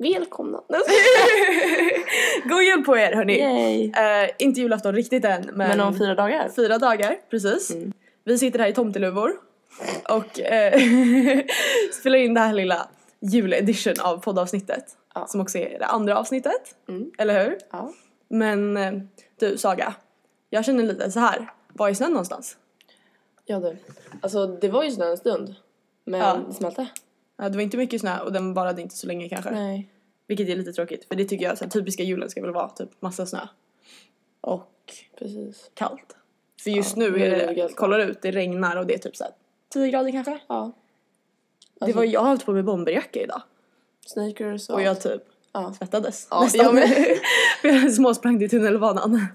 Välkomna! 0.00 0.62
God 2.44 2.62
jul 2.62 2.84
på 2.84 2.96
er 2.98 3.12
hörni! 3.14 3.40
Eh, 3.96 4.30
inte 4.38 4.60
julafton 4.60 4.94
riktigt 4.94 5.24
än 5.24 5.42
men, 5.42 5.56
Men 5.68 5.80
om 5.80 5.98
fyra 5.98 6.14
dagar? 6.14 6.48
fyra 6.56 6.78
dagar, 6.78 7.16
precis. 7.30 7.70
Mm. 7.70 7.92
Vi 8.24 8.38
sitter 8.38 8.58
här 8.58 8.68
i 8.68 8.72
tomteluvor 8.74 9.32
och 10.08 10.40
eh, 10.40 10.72
spelar 12.00 12.18
in 12.18 12.34
det 12.34 12.40
här 12.40 12.52
lilla 12.52 12.88
juledition 13.20 13.94
av 14.00 14.18
poddavsnittet. 14.22 14.84
Ja. 15.14 15.26
Som 15.26 15.40
också 15.40 15.58
är 15.58 15.78
det 15.78 15.84
andra 15.86 16.18
avsnittet, 16.18 16.74
Mm. 16.88 17.10
eller 17.18 17.44
hur? 17.44 17.58
Ja. 17.70 17.92
Men 18.28 18.76
eh, 18.76 18.92
du 19.40 19.58
Saga, 19.58 19.94
jag 20.50 20.64
känner 20.64 20.84
lite 20.84 21.10
så 21.10 21.20
här. 21.20 21.50
var 21.72 21.88
är 21.88 21.94
snön 21.94 22.10
någonstans? 22.10 22.56
Ja 23.44 23.60
du. 23.60 23.76
Alltså 24.20 24.46
det 24.46 24.68
var 24.68 24.84
ju 24.84 24.90
snö 24.90 25.10
en 25.10 25.16
stund. 25.16 25.54
Men 26.04 26.20
Ja. 26.20 26.38
det 26.48 26.54
smälte. 26.54 26.86
Ja, 27.40 27.48
det 27.48 27.56
var 27.56 27.62
inte 27.62 27.76
mycket 27.76 28.00
snö 28.00 28.18
och 28.20 28.32
den 28.32 28.54
varade 28.54 28.82
inte 28.82 28.96
så 28.96 29.06
länge 29.06 29.28
kanske. 29.28 29.50
Nej. 29.50 29.88
Vilket 30.26 30.48
är 30.48 30.56
lite 30.56 30.72
tråkigt 30.72 31.04
för 31.08 31.14
det 31.14 31.24
tycker 31.24 31.44
jag 31.44 31.58
så 31.58 31.64
här, 31.64 31.70
typiska 31.70 32.02
julen 32.02 32.30
ska 32.30 32.42
väl 32.42 32.50
vara 32.52 32.68
typ 32.68 33.02
massa 33.02 33.26
snö. 33.26 33.40
Och 34.40 34.70
Precis. 35.18 35.70
kallt. 35.74 36.16
För 36.62 36.70
just 36.70 36.96
Ja, 36.96 37.02
nu 37.02 37.22
är 37.22 37.30
det 37.30 37.52
det, 37.54 37.72
kollar 37.76 37.98
ut, 37.98 38.22
det 38.22 38.30
regnar 38.30 38.76
och 38.76 38.86
det 38.86 38.94
är 38.94 38.98
typ 38.98 39.16
så 39.16 39.24
här 39.24 39.32
10 39.72 39.88
grader 39.90 40.10
kanske. 40.12 40.38
Ja. 40.48 40.72
det 41.78 41.84
Alltså- 41.84 41.96
var, 41.98 42.04
jag 42.04 42.20
har 42.20 42.28
hållit 42.28 42.46
på 42.46 42.52
med 42.52 42.64
bomberjacka 42.64 43.20
idag 43.20 43.42
Sneakers 44.06 44.68
och... 44.68 44.74
och 44.74 44.82
jag 44.82 45.00
typ 45.00 45.22
Ja. 45.52 45.74
svettades 45.78 46.28
Ja, 46.30 46.42
nästan. 46.42 46.64
jag 46.66 46.74
med. 46.74 47.92
Småsprang 47.92 48.38
till 48.38 48.50
tunnelbanan. 48.50 49.26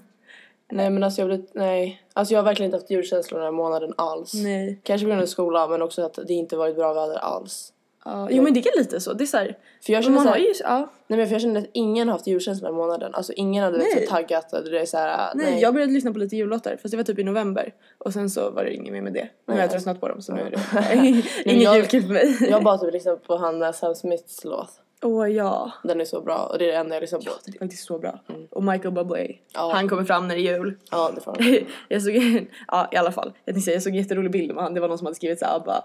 Nej 0.72 0.90
men 0.90 1.02
alltså 1.02 1.20
jag 1.20 1.28
blev... 1.28 1.46
Nej. 1.52 2.02
Alltså 2.12 2.34
jag 2.34 2.38
har 2.38 2.44
verkligen 2.44 2.68
inte 2.68 2.76
haft 2.76 2.90
julkänslor 2.90 3.38
den 3.38 3.44
här 3.46 3.52
månaden 3.52 3.94
alls. 3.96 4.34
Nej. 4.34 4.80
Kanske 4.82 5.04
på 5.04 5.08
grund 5.08 5.22
av 5.22 5.26
skolan 5.26 5.70
men 5.70 5.82
också 5.82 6.02
att 6.02 6.18
det 6.26 6.34
inte 6.34 6.56
varit 6.56 6.76
bra 6.76 6.94
väder 6.94 7.16
alls. 7.16 7.72
Ja, 8.06 8.28
jo 8.30 8.42
men 8.42 8.54
det 8.54 8.60
är 8.60 8.78
lite 8.78 9.00
så. 9.00 9.12
Det 9.12 9.24
är 9.24 9.26
så 9.26 9.36
här, 9.36 9.58
För 9.86 9.92
jag 9.92 10.04
känner 10.04 10.16
man 10.16 10.26
har 10.26 10.34
såhär, 10.34 10.46
ju, 10.46 10.54
ja. 10.60 10.92
nej 11.06 11.18
men 11.18 11.26
för 11.26 11.34
jag 11.34 11.42
känner 11.42 11.60
att 11.60 11.66
ingen 11.72 12.08
har 12.08 12.12
haft 12.12 12.26
julkänsla 12.26 12.68
den 12.68 12.74
här 12.76 12.82
månaden. 12.82 13.14
Alltså 13.14 13.32
ingen 13.32 13.64
hade 13.64 13.78
Nej. 13.78 14.06
så 14.06 14.12
taggat 14.14 14.52
och 14.52 14.64
det 14.64 14.80
är 14.80 14.86
såhär, 14.86 15.30
Nej, 15.34 15.60
jag 15.60 15.74
började 15.74 15.92
lyssna 15.92 16.12
på 16.12 16.18
lite 16.18 16.36
jullåtar 16.36 16.76
fast 16.82 16.90
det 16.90 16.96
var 16.96 17.04
typ 17.04 17.18
i 17.18 17.24
november 17.24 17.74
och 17.98 18.12
sen 18.12 18.30
så 18.30 18.50
var 18.50 18.64
det 18.64 18.74
inget 18.74 18.92
mer 18.92 19.02
med 19.02 19.12
det. 19.12 19.28
Nu 19.46 19.52
har 19.52 19.54
Nej, 19.54 19.62
jag 19.62 19.70
tröttnat 19.70 20.00
på 20.00 20.08
dem 20.08 20.22
så 20.22 20.34
nu 20.34 20.40
är 20.40 20.50
det 20.50 21.22
ingen 21.50 21.74
julkul 21.74 22.02
för 22.02 22.12
mig. 22.12 22.36
Jag 22.50 22.62
bara 22.64 22.78
typ 22.78 22.92
lyssnat 22.92 23.24
på 23.24 23.36
han 23.36 23.58
där 23.58 23.72
Sam 23.72 23.94
Smiths 23.94 24.44
låt. 24.44 24.70
Åh 25.02 25.30
ja. 25.30 25.72
Den 25.84 26.00
är 26.00 26.04
så 26.04 26.20
bra 26.20 26.38
och 26.52 26.58
det 26.58 26.64
är 26.64 26.68
det 26.68 26.78
enda 26.78 26.94
jag 26.96 27.00
lyssnar 27.00 27.18
på. 27.18 27.30
Det 27.46 27.56
är 27.56 27.58
faktiskt 27.58 27.86
så 27.86 27.98
bra. 27.98 28.20
Och 28.50 28.64
Michael 28.64 28.94
Bublé. 28.94 29.36
Ja. 29.54 29.70
Han 29.74 29.88
kommer 29.88 30.04
fram 30.04 30.28
när 30.28 30.34
det 30.34 30.40
är 30.40 30.56
jul. 30.58 30.76
Ja 30.90 31.12
det 31.14 31.20
får 31.20 31.36
han. 31.38 31.66
jag 31.88 32.02
såg, 32.02 32.14
ja 32.68 32.88
i 32.92 32.96
alla 32.96 33.12
fall, 33.12 33.32
jag 33.44 33.54
tänkte 33.54 33.64
säga 33.64 33.74
jag 33.74 33.82
såg 33.82 33.92
en 33.92 33.98
jätterolig 33.98 34.30
bild 34.30 34.54
med 34.54 34.64
han, 34.64 34.74
det 34.74 34.80
var 34.80 34.88
någon 34.88 34.98
som 34.98 35.06
hade 35.06 35.14
skrivit 35.16 35.38
såhär 35.38 35.60
bara 35.60 35.84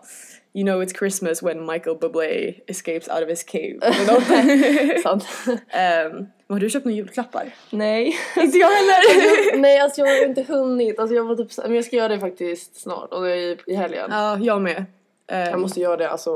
You 0.54 0.66
know 0.66 0.84
it's 0.84 0.98
Christmas 0.98 1.44
when 1.44 1.66
Michael 1.66 1.98
Bublé 1.98 2.54
escapes 2.67 3.08
out 3.09 3.23
of 3.23 3.30
his 3.30 3.44
cave. 3.44 3.80
Sant. 5.04 5.26
Ehm, 5.70 6.26
har 6.50 6.59
du 6.59 6.70
köpt 6.70 6.86
några 6.86 6.95
julklappar? 6.95 7.54
Nej. 7.70 8.16
Inte 8.38 8.58
jag 8.58 8.67
heller! 8.67 9.58
Nej 9.58 9.80
alltså 9.80 10.02
jag 10.02 10.08
har 10.08 10.26
inte 10.26 10.44
hunnit. 10.44 11.00
Alltså 11.00 11.16
jag 11.16 11.23
var 11.23 11.36
typ 11.36 11.58
men 11.58 11.76
jag 11.76 11.86
ska 11.86 11.95
göra 11.95 12.08
det 12.08 12.20
faktiskt 12.20 12.82
snart 12.82 13.14
och 13.14 13.23
det 13.23 13.32
är 13.32 13.36
i, 13.38 13.58
i 13.66 13.76
helgen. 13.76 14.09
ja, 14.12 14.38
jag 14.42 14.62
med. 14.62 14.86
Ehm, 15.28 15.50
Jag 15.50 15.59
måste 15.59 15.80
göra 15.80 15.98
det 15.98 16.09
alltså. 16.09 16.30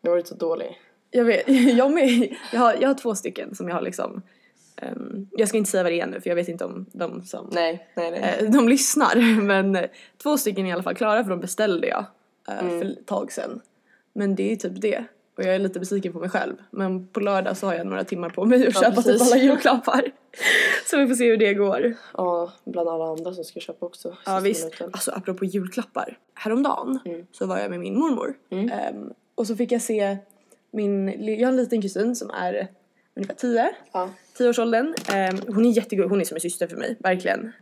Jag 0.00 0.10
har 0.10 0.16
varit 0.16 0.28
så 0.28 0.34
dålig. 0.34 0.78
Jag 1.10 1.24
vet, 1.24 1.44
jag 1.76 1.92
med. 1.92 2.36
Jag 2.52 2.60
har, 2.60 2.74
jag 2.80 2.88
har 2.88 2.94
två 2.94 3.14
stycken 3.14 3.54
som 3.54 3.68
jag 3.68 3.74
har 3.74 3.82
liksom 3.82 4.22
ehm, 4.76 5.28
jag 5.32 5.48
ska 5.48 5.58
inte 5.58 5.70
säga 5.70 5.82
vad 5.82 5.92
det 5.92 6.00
är 6.00 6.06
nu 6.06 6.20
för 6.20 6.30
jag 6.30 6.34
vet 6.36 6.48
inte 6.48 6.64
om 6.64 6.86
de 6.92 7.22
som 7.24 7.48
Nej, 7.52 7.86
nej, 7.94 8.10
nej. 8.10 8.36
eh, 8.40 8.50
de 8.50 8.68
lyssnar 8.68 9.40
men 9.42 9.76
eh, 9.76 9.84
två 10.22 10.38
stycken 10.38 10.66
är 10.66 10.70
i 10.70 10.72
alla 10.72 10.82
fall 10.82 10.94
klara 10.94 11.22
för 11.24 11.30
de 11.30 11.40
beställde 11.40 11.86
jag 11.88 12.04
eh, 12.48 12.58
Mm. 12.58 12.80
för 12.80 12.86
ett 13.00 13.06
tag 13.06 13.32
sedan. 13.32 13.60
Men 14.12 14.34
det 14.34 14.52
är 14.52 14.56
typ 14.56 14.80
det. 14.80 15.04
Och 15.36 15.44
jag 15.46 15.54
är 15.54 15.58
lite 15.58 15.80
besviken 15.80 16.12
på 16.12 16.18
mig 16.18 16.28
själv. 16.30 16.54
Men 16.70 17.06
på 17.06 17.20
lördag 17.20 17.56
så 17.56 17.66
har 17.66 17.74
jag 17.74 17.86
några 17.86 18.04
timmar 18.04 18.30
på 18.30 18.44
mig 18.44 18.66
att 18.66 18.74
Ja, 18.74 18.80
köpa 18.80 18.96
typ 19.02 19.04
precis. 19.04 19.32
alla 19.32 19.42
julklappar. 19.42 20.02
så 20.90 20.98
vi 20.98 21.06
får 21.08 21.14
se 21.14 21.30
hur 21.30 21.36
det 21.36 21.54
går. 21.54 21.94
Ja, 22.16 22.52
bland 22.64 22.88
alla 22.88 23.04
andra 23.04 23.34
som 23.34 23.44
ska 23.44 23.60
köpa 23.60 23.86
också. 23.86 24.16
Ja 24.26 24.40
visst. 24.40 24.64
minuten. 24.64 24.90
Alltså 24.92 25.10
apropå 25.10 25.44
julklappar. 25.44 26.18
Häromdagen 26.34 26.98
Mm. 27.04 27.26
så 27.32 27.46
var 27.46 27.58
jag 27.58 27.70
med 27.70 27.80
min 27.80 27.98
mormor. 27.98 28.34
Ehm, 28.50 29.12
och 29.34 29.46
så 29.46 29.56
fick 29.56 29.72
jag 29.72 29.82
se 29.82 30.16
min, 30.70 31.24
jag 31.38 31.48
har 31.48 31.52
en 31.52 31.56
liten 31.56 31.82
kusin 31.82 32.16
som 32.16 32.30
är 32.30 32.68
ungefär 33.16 33.34
10. 33.34 33.74
Ja. 33.92 34.10
10-årsåldern. 34.38 34.94
Ehm, 35.12 35.38
hon 35.46 35.66
är 35.66 35.70
jättegullig, 35.70 36.10
hon 36.10 36.20
är 36.20 36.24
som 36.24 36.34
en 36.34 36.40
syster 36.40 36.66
för 36.66 36.76
mig, 36.76 36.96
verkligen. 36.98 37.52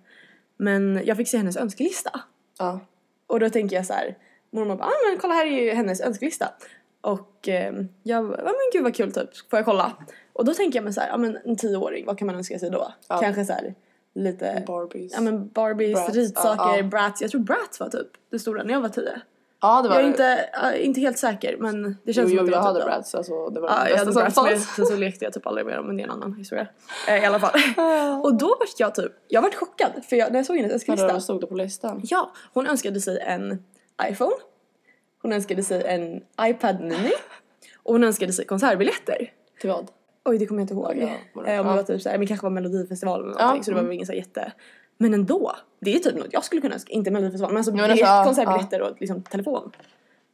Men 0.57 1.01
jag 1.05 1.17
fick 1.17 1.29
se 1.29 1.37
hennes 1.37 1.57
önskelista. 1.57 2.21
Ja. 2.59 2.81
Och 3.27 3.41
då 3.41 3.51
tänker 3.51 3.77
jag 3.77 3.87
så 3.87 3.93
här, 3.93 4.17
mormor 4.51 4.77
bara, 4.77 4.89
ah, 4.89 5.11
men 5.11 5.19
kolla 5.21 5.35
här 5.35 5.47
är 5.47 5.65
ju 5.65 5.71
hennes 5.71 6.01
önskelista. 6.01 6.53
Och 7.01 7.49
ehm, 7.49 7.89
jag 8.03 8.29
bara, 8.29 8.39
ja 8.39 8.45
men 8.45 8.55
gud 8.73 8.83
vad 8.83 8.95
kul 8.95 9.13
typ, 9.13 9.51
får 9.51 9.59
jag 9.59 9.65
kolla? 9.65 9.97
Och 10.33 10.45
då 10.45 10.55
tänker 10.55 10.79
jag 10.79 10.85
mig 10.85 10.93
så 10.93 11.01
här, 11.01 11.09
ja 11.09 11.17
men 11.17 11.39
en 11.45 11.57
tioåring, 11.57 12.07
vad 12.07 12.19
kan 12.19 12.27
man 12.27 12.37
önska 12.37 12.59
sig 12.59 12.71
då? 12.71 12.93
Ja. 13.09 13.19
Kanske 13.21 13.45
så 13.45 13.53
här 13.53 13.75
lite, 14.15 14.63
Barbies. 14.67 15.13
ja 15.15 15.21
men 15.21 15.49
Barbies, 15.49 15.95
Bratz, 15.95 16.15
ritsaker. 16.15 16.83
Bratz. 16.83 17.23
Jag 17.23 17.31
tror 17.31 17.41
Bratz 17.41 17.81
var 17.81 17.89
typ 17.89 18.09
det 18.31 18.39
stora 18.39 18.63
när 18.63 18.73
jag 18.73 18.81
var 18.81 18.89
10. 18.89 19.21
Ja, 19.61 19.83
det 19.83 19.89
var 19.89 19.97
Jag 19.97 20.05
är 20.05 20.09
inte, 20.09 20.51
äh, 20.75 20.87
inte 20.87 21.01
helt 21.01 21.19
säker 21.19 21.57
men 21.57 21.83
det 21.83 21.97
Jo, 22.05 22.13
känns 22.13 22.29
som 22.29 22.37
jo, 22.37 22.41
att 22.41 22.47
det 22.47 22.53
jag 22.53 22.59
var 22.59 22.67
hade 22.67 22.79
typ. 22.81 22.87
Bratz. 22.87 23.15
Alltså, 23.15 23.49
det 23.49 23.61
var 23.61 23.69
Ja, 23.69 23.85
det 23.85 23.91
jag 23.91 23.99
hade 23.99 24.13
som 24.13 24.23
Bratz 24.23 24.43
med, 24.43 24.61
sen 24.61 24.87
så 24.87 24.97
lekte 24.97 25.25
jag 25.25 25.33
typ 25.35 25.47
aldrig 25.47 25.67
med 25.67 25.77
dem 25.77 25.87
men 25.87 25.97
det 25.97 26.03
är 26.03 26.05
en 26.05 26.11
annan 26.11 26.35
historia. 26.35 26.67
Eh, 27.09 27.23
I 27.23 27.27
alla 27.27 27.41
fall. 27.41 27.61
Och 28.25 28.35
då 28.35 28.47
vart 28.47 28.69
jag 28.81 28.95
typ, 28.95 29.13
jag 29.29 29.43
vart 29.43 29.55
chockad 29.55 29.93
för 30.09 30.17
jag, 30.17 30.33
när 30.33 30.39
jag 30.39 30.47
såg 30.47 30.57
hennes 30.57 30.73
önskelista. 30.73 31.07
Vadå, 31.07 31.21
stod 31.21 31.41
det 31.41 31.47
på 31.47 31.55
listan? 31.55 32.01
Ja, 32.05 32.33
hon 32.53 32.67
önskade 32.67 33.01
sig 33.01 33.19
en 33.21 33.63
iPhone. 34.11 34.35
Hon 35.23 35.33
önskade 35.33 35.63
sig 35.63 35.83
en 35.87 36.21
iPad 36.51 36.81
mini. 36.81 37.13
Och 37.83 37.93
hon 37.93 38.05
önskade 38.05 38.33
sig 38.33 38.45
konsertbiljetter. 38.45 39.33
Till 39.61 39.71
vad? 39.71 39.91
Oj, 40.25 40.39
det 40.39 40.47
kommer 40.47 40.61
jag 40.61 40.65
inte 40.65 40.75
ihåg. 40.75 40.97
Ja, 40.97 41.09
var 41.35 41.45
det- 41.45 41.53
eh, 41.55 41.61
om 41.61 41.67
det 41.67 41.71
ja. 41.73 41.77
var 41.77 41.83
typ 41.83 42.03
såhär, 42.03 42.19
men 42.19 42.27
kanske 42.27 42.45
var 42.47 42.51
Melodifestivalen 42.51 43.27
eller 43.31 43.39
Ja, 43.41 43.45
någonting 43.45 43.65
så 43.65 43.71
det 43.71 43.75
var 43.75 43.81
mm. 43.81 43.89
väl 43.89 43.95
ingen 43.95 44.07
så 44.07 44.13
här 44.13 44.19
jätte... 44.19 44.53
Men 44.99 45.15
ändå, 45.15 45.57
det 45.81 45.95
är 45.95 45.99
typ 45.99 46.17
något 46.17 46.33
jag 46.33 46.45
skulle 46.45 46.61
kunna 46.61 46.75
önska. 46.75 46.93
Inte 46.93 47.11
Melodifestivalen 47.11 47.55
men 47.55 47.59
alltså, 47.59 47.73
men 47.75 47.91
alltså, 47.91 48.07
ja, 48.07 48.25
konsertbiljetter 48.25 48.83
och 48.83 49.01
liksom 49.01 49.23
telefon. 49.23 49.71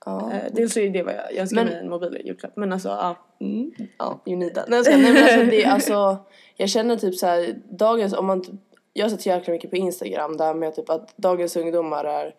Ja. 0.06 0.32
Eh, 0.32 0.52
dels 0.52 0.72
så 0.72 0.80
är 0.80 0.90
det 0.90 1.02
vad 1.02 1.14
jag, 1.14 1.32
jag 1.32 1.38
önskar 1.38 1.56
Men- 1.56 1.66
mig 1.66 1.76
en 1.76 1.90
mobil 1.90 2.22
julklapp 2.24 2.56
men 2.56 2.72
alltså 2.72 2.88
ja. 2.88 3.16
Mm. 3.40 3.70
Ja, 3.98 4.20
you 4.26 4.36
need 4.36 4.54
that. 4.54 4.68
Nej, 4.68 4.82
jag. 4.84 5.00
Nej 5.00 5.12
men 5.12 5.22
alltså 5.22 5.44
det 5.50 5.64
är 5.64 5.70
alltså, 5.70 6.16
jag 6.56 6.68
känner 6.68 6.96
typ 6.96 7.14
så 7.14 7.26
här, 7.26 7.54
dagens, 7.70 8.12
om 8.14 8.26
man 8.26 8.58
jag 8.92 9.04
har 9.04 9.10
sett 9.10 9.26
jäkla 9.26 9.52
mycket 9.52 9.70
på 9.70 9.76
Instagram 9.76 10.36
där 10.36 10.54
med 10.54 10.74
typ 10.74 10.90
att 10.90 11.16
dagens 11.16 11.56
ungdomar 11.56 12.04
är 12.04 12.34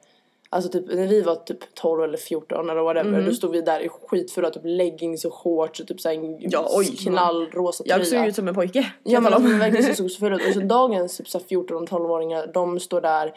Alltså 0.55 0.69
typ 0.71 0.85
när 0.87 1.07
vi 1.07 1.21
var 1.21 1.35
typ 1.35 1.75
12 1.75 2.03
eller 2.03 2.17
14 2.17 2.69
eller 2.69 2.81
whatever 2.81 3.11
Mhm. 3.11 3.25
då 3.25 3.31
stod 3.31 3.51
vi 3.51 3.61
där 3.61 3.79
i 3.79 3.89
skitfulla 3.89 4.49
typ 4.49 4.61
leggings 4.65 5.25
och 5.25 5.33
shorts 5.33 5.79
och 5.79 5.87
typ 5.87 6.01
såhär 6.01 6.15
en 6.15 6.37
Ja, 6.39 6.67
oj. 6.71 6.85
knallrosa 6.97 7.83
Jag 7.87 8.05
tröja. 8.05 8.19
såg 8.21 8.27
ut 8.29 8.35
som 8.35 8.47
en 8.47 8.55
pojke. 8.55 8.79
Ja 8.79 9.11
jag 9.11 9.23
men 9.23 9.33
alltså, 9.33 9.57
verkligen 9.57 9.85
så 9.85 9.93
såg 9.95 10.11
så 10.11 10.19
fulla 10.19 10.35
ut. 10.35 10.47
Och 10.47 10.53
så 10.53 10.59
dagens 10.67 11.17
typ 11.17 11.27
såhär 11.29 11.45
14 11.45 11.77
och 11.83 11.89
12-åringar 11.89 12.47
de 12.53 12.79
står 12.79 13.01
där 13.01 13.33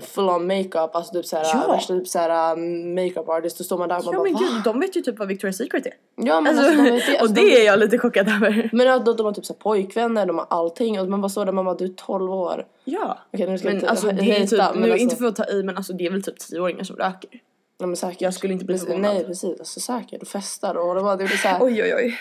full 0.00 0.28
on 0.30 0.46
makeup, 0.46 0.90
alltså 0.96 1.12
typ 1.12 1.26
såhär 1.26 1.44
Ja. 1.44 1.72
värsta 1.72 1.94
typ 1.94 2.08
såhär 2.08 2.56
makeup 2.94 3.28
artist 3.28 3.60
och 3.60 3.66
står 3.66 3.78
man 3.78 3.88
där 3.88 3.98
och 3.98 4.04
man 4.04 4.14
Ja 4.14 4.18
bara 4.18 4.24
men 4.24 4.32
va? 4.34 4.40
gud, 4.54 4.62
de 4.64 4.80
vet 4.80 4.96
ju 4.96 5.00
typ 5.00 5.18
vad 5.18 5.30
Victoria's 5.30 5.52
Secret 5.52 5.86
är. 5.86 5.92
Ja 6.16 6.40
men 6.40 6.58
Alltså, 6.58 6.64
alltså, 6.70 6.84
de 6.84 6.90
vet, 6.90 7.08
alltså, 7.08 7.22
och 7.24 7.30
de- 7.30 7.40
det 7.40 7.60
är 7.60 7.66
jag 7.66 7.78
lite 7.78 7.98
chockad 7.98 8.28
över. 8.28 8.70
Men 8.72 8.88
att 8.88 9.04
de, 9.06 9.16
de 9.16 9.26
har 9.26 9.32
typ 9.32 9.46
så 9.46 9.52
här 9.52 9.58
pojkvänner, 9.58 10.26
de 10.26 10.38
har 10.38 10.46
allting 10.50 11.00
och 11.00 11.08
man 11.08 11.20
bara 11.20 11.28
står 11.28 11.44
där 11.44 11.52
man 11.52 11.64
bara 11.64 11.74
du 11.74 11.84
är 11.84 11.88
12 11.88 12.32
år. 12.32 12.66
Ja. 12.84 13.18
Okej 13.32 13.46
nu 13.50 13.58
ska 13.58 13.68
Men 13.68 13.74
inte 13.76 13.90
alltså 13.90 14.06
det 14.06 14.12
är 14.36 14.46
typ, 14.46 14.58
men 14.58 14.80
nu 14.80 14.82
alltså, 14.90 14.96
inte 14.96 15.16
för 15.16 15.26
att 15.26 15.36
ta 15.36 15.44
i 15.48 15.62
men 15.62 15.76
alltså 15.76 15.92
det 15.92 16.06
är 16.06 16.10
väl 16.10 16.22
typ 16.22 16.38
10-åringar 16.38 16.84
som 16.84 16.96
röker. 16.96 17.30
ja, 17.78 17.86
men 17.86 17.96
säkert. 17.96 18.20
Jag 18.20 18.34
skulle 18.34 18.52
inte 18.52 18.64
bli 18.64 18.78
förvånad. 18.78 19.00
Nej 19.14 19.24
precis, 19.24 19.58
alltså 19.58 19.80
säkert 19.80 20.22
och 20.22 20.28
festar 20.28 20.74
och 20.74 20.94
det 20.94 21.00
var 21.02 21.16
det 21.16 21.28
så 21.28 21.48
här. 21.48 21.58
Oj 21.62 21.82
oj 21.82 21.94
oj. 21.94 22.18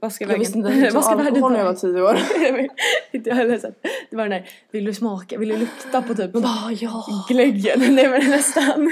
Vad 0.00 0.12
ska 0.12 0.24
jag 0.24 0.28
vägen? 0.28 0.40
visste 0.40 0.58
inte 0.58 0.70
ens 0.70 0.94
Vad 0.94 1.04
ska 1.04 1.16
vad 1.16 1.24
världen 1.24 1.34
alkohol 1.34 1.52
när 1.52 1.58
jag 1.58 1.66
var? 1.66 1.74
10 1.74 2.02
år. 2.02 2.18
Inte 3.12 3.28
jag 3.28 3.36
heller. 3.36 3.60
Det 4.10 4.16
var 4.16 4.28
den 4.28 4.30
där, 4.30 4.50
vill 4.70 4.84
du 4.84 4.94
smaka, 4.94 5.38
vill 5.38 5.48
du 5.48 5.56
lukta 5.56 6.02
på 6.02 6.14
typ 6.14 6.32
Bara 6.32 6.72
ja. 6.80 7.24
glöggen? 7.28 7.80
Nej 7.94 8.08
men 8.08 8.30
nästan. 8.30 8.90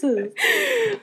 Precis. 0.00 0.32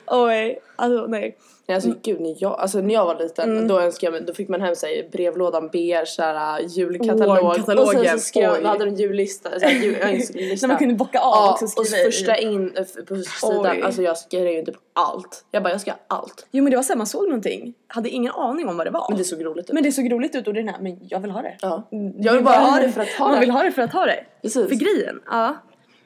Oj, 0.06 0.58
alltså 0.76 1.06
nej. 1.06 1.36
Nej, 1.66 1.74
alltså 1.74 1.94
gud 2.02 2.20
när 2.20 2.34
jag, 2.38 2.52
alltså, 2.60 2.80
när 2.80 2.94
jag 2.94 3.04
var 3.06 3.18
liten 3.18 3.50
Mm. 3.52 3.68
då 3.68 3.80
önskade 3.80 4.06
jag 4.06 4.12
mig, 4.20 4.26
då 4.26 4.34
fick 4.34 4.48
man 4.48 4.60
hem 4.60 4.76
sig 4.76 5.08
brevlådan 5.12 5.68
beige 5.68 6.08
såhär 6.08 6.60
julkatalog 6.60 7.38
Åh, 7.42 7.80
och 7.80 7.88
sen 7.88 8.08
så 8.08 8.18
skrev 8.18 8.62
då 8.62 8.68
hade 8.68 8.84
de 8.84 8.90
en 8.90 8.96
jullista, 8.96 9.60
såhär, 9.60 9.72
jul, 9.84 9.96
det. 10.00 10.62
När 10.62 10.68
man 10.68 10.76
kunde 10.78 10.94
bocka 10.94 11.18
av 11.20 11.32
Ja, 11.34 11.52
också 11.52 11.64
och 11.64 11.70
skriva 11.70 11.86
så 11.86 11.96
i. 11.96 12.04
första 12.04 12.36
in 12.36 12.70
på 13.08 13.16
sidan, 13.16 13.66
Oj. 13.76 13.82
alltså 13.82 14.02
jag 14.02 14.18
skrev 14.18 14.46
ju 14.48 14.64
typ 14.64 14.76
allt. 14.92 15.44
Jag 15.50 15.62
bara 15.62 15.70
jag 15.70 15.80
ska 15.80 15.90
ha 15.90 15.98
allt. 16.06 16.46
Jo 16.50 16.64
men 16.64 16.70
det 16.70 16.76
var 16.76 16.82
såhär, 16.82 16.98
man 16.98 17.06
såg 17.06 17.24
någonting, 17.28 17.74
hade 17.86 18.08
ingen 18.08 18.32
aning 18.32 18.68
om 18.68 18.76
vad 18.76 18.86
det 18.86 18.90
var. 18.90 19.06
Men 19.08 19.18
det 19.18 19.24
såg 19.24 19.44
roligt 19.44 19.64
ut. 19.68 19.72
Men 19.74 19.82
det 19.82 19.92
såg 19.92 20.12
roligt 20.12 20.34
ut 20.34 20.46
och 20.48 20.54
den 20.54 20.68
här, 20.68 20.78
men 20.80 20.98
jag 21.02 21.20
vill 21.20 21.30
ha 21.30 21.42
det. 21.42 21.56
Ja. 21.60 21.88
Mm, 21.92 22.12
Jag 22.22 22.32
vill 22.32 22.44
bara 22.44 22.56
ha 22.56 22.80
det 22.80 22.92
för 22.92 23.00
att 23.00 23.08
ha 23.08 23.24
Man 23.26 23.34
det. 23.34 23.40
vill 23.40 23.50
ha 23.50 23.62
det 23.62 23.72
för 23.72 23.82
att 23.82 23.92
ha 23.92 24.06
det. 24.06 24.24
Precis. 24.42 24.68
För 24.68 24.74
grejen, 24.74 25.20
ja. 25.30 25.56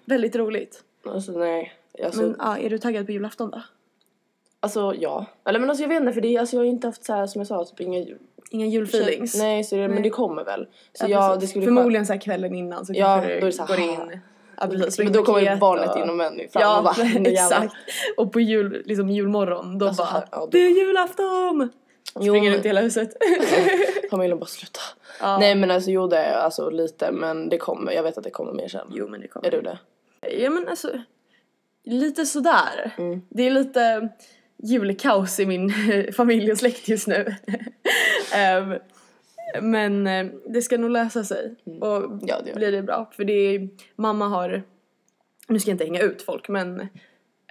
Väldigt 0.05 0.37
roligt. 0.37 0.81
Alltså 1.09 1.33
nej. 1.33 1.73
Alltså, 2.05 2.21
Men 2.21 2.37
ja, 2.39 2.59
är 2.59 2.71
du 2.71 2.79
taggad 2.79 3.07
på 3.07 3.13
julafton 3.13 3.51
då? 3.51 3.63
alltså 4.61 4.95
ja. 4.99 5.27
Eller 5.49 5.59
men 5.61 5.71
alltså 5.71 5.83
jag 5.85 5.89
vet 5.89 6.01
inte 6.01 6.13
för 6.13 6.21
det, 6.21 6.37
alltså, 6.39 6.57
jag 6.57 6.61
har 6.61 6.67
inte 6.67 6.87
haft 6.87 7.05
så 7.05 7.13
här 7.13 7.27
som 7.27 7.41
jag 7.41 7.47
sa 7.47 7.65
typ 7.65 7.81
inga 7.81 7.99
jul- 7.99 8.19
Inga 8.51 8.67
julfeelings? 8.67 9.35
Nej 9.37 9.65
så 9.65 9.75
det, 9.77 9.83
men 9.83 9.91
Nej. 9.91 10.03
det 10.03 10.11
kommer 10.11 10.45
väl. 10.45 10.67
Så 10.93 11.05
Ja, 11.05 11.09
ja, 11.09 11.29
precis. 11.29 11.41
det 11.41 11.47
skulle 11.47 11.65
Förmodligen 11.65 12.07
så 12.07 12.13
här 12.13 12.21
kvällen 12.21 12.55
innan 12.55 12.87
så 12.87 12.93
Ja, 12.97 13.07
kanske 13.07 13.41
då 13.41 13.47
det 13.47 13.53
så 13.53 13.63
här, 13.65 13.77
går 13.77 13.85
in. 13.85 14.21
Ja 14.61 14.67
precis. 14.67 14.99
Men 14.99 15.13
då 15.13 15.23
kommer 15.25 15.57
barnet 15.57 15.91
och- 15.91 15.99
in 16.03 16.11
och 16.11 16.17
män 16.17 16.41
fram 16.53 16.63
Ja 16.63 16.79
och 16.79 16.85
bara 16.85 16.95
"Nu 17.05 17.31
jävlar." 17.31 17.31
exakt. 17.33 17.75
Och 18.17 18.33
på 18.33 18.41
jul, 18.41 18.83
liksom 18.87 19.11
julmorgon 19.11 19.79
då 19.79 19.87
Alltså, 19.87 20.03
bara 20.03 20.07
här- 20.11 20.25
ja, 20.31 20.39
då- 20.41 20.47
Det 20.47 20.59
är 20.59 20.69
julafton! 20.87 21.69
Jo, 22.15 22.23
Springer 22.23 22.43
men- 22.43 22.53
runt 22.55 22.65
i 22.65 22.69
hela 22.69 22.81
huset. 22.81 23.11
Familjen 24.11 24.39
bara 24.39 24.47
sluta. 24.47 24.81
ja. 25.21 25.39
Nej 25.39 25.55
men 25.55 25.71
alltså 25.71 25.91
jo 25.91 26.07
det 26.07 26.19
är 26.19 26.35
alltså 26.39 26.71
lite 26.71 27.13
men 27.13 27.49
det 27.49 27.59
kommer, 27.59 27.93
jag 27.93 28.03
vet 28.03 28.19
att 28.19 28.25
det 28.25 28.31
kommer 28.31 28.53
mer 28.53 28.69
sen. 28.69 28.87
Jo 28.95 29.09
men 29.09 29.21
det 29.21 29.29
kommer. 29.29 29.47
Är 29.47 29.51
du 29.51 29.61
det? 29.61 29.79
Ja 30.41 30.51
men 30.51 30.69
alltså, 30.69 30.89
lite 31.89 32.27
sådär. 32.27 32.95
Mm. 32.99 33.23
Det 33.29 33.43
är 33.43 33.51
lite 33.51 34.09
julkaos 34.63 35.41
i 35.41 35.47
min 35.47 35.73
familj 36.17 36.53
och 36.53 36.59
släkt 36.59 36.89
just 36.89 37.07
nu. 37.07 37.35
Ehm, 38.35 38.75
men 39.63 40.07
eh, 40.07 40.27
det 40.49 40.63
ska 40.63 40.79
nog 40.79 40.91
lösa 40.91 41.25
sig. 41.25 41.55
Och 41.81 41.97
Mm. 42.05 42.21
Ja, 42.23 42.37
det 42.45 42.55
blir 42.55 42.73
det 42.73 42.83
bra. 42.83 43.11
För 43.13 43.25
det 43.25 43.33
är, 43.33 43.69
mamma 43.97 44.29
har, 44.29 44.63
nu 45.49 45.61
ska 45.61 45.71
jag 45.71 45.75
inte 45.75 45.85
hänga 45.85 46.01
ut 46.01 46.23
folk 46.23 46.49
men 46.49 46.81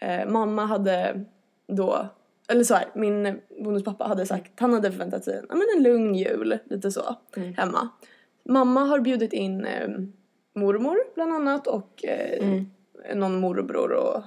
eh, 0.02 0.30
mamma 0.30 0.66
hade 0.66 1.26
då, 1.68 2.08
eller 2.50 2.64
så 2.64 2.74
här, 2.74 2.86
min 2.96 3.40
bonuspappa 3.64 4.04
hade 4.08 4.26
sagt, 4.26 4.60
han 4.60 4.74
hade 4.74 4.92
förväntat 4.92 5.24
sig 5.24 5.38
en, 5.38 5.46
men 5.50 5.68
en 5.78 5.84
lugn 5.84 6.16
jul, 6.16 6.58
lite 6.66 6.92
så, 6.92 7.16
Mm. 7.38 7.54
hemma. 7.54 7.90
Mamma 8.46 8.80
har 8.86 9.00
bjudit 9.00 9.34
in 9.34 9.66
eh, 9.66 9.90
mormor 10.56 10.98
bland 11.16 11.34
annat 11.34 11.68
och 11.68 12.06
eh, 12.06 12.44
Mm. 12.48 12.66
Någon 13.16 13.40
morbror 13.40 13.92
och 13.92 14.24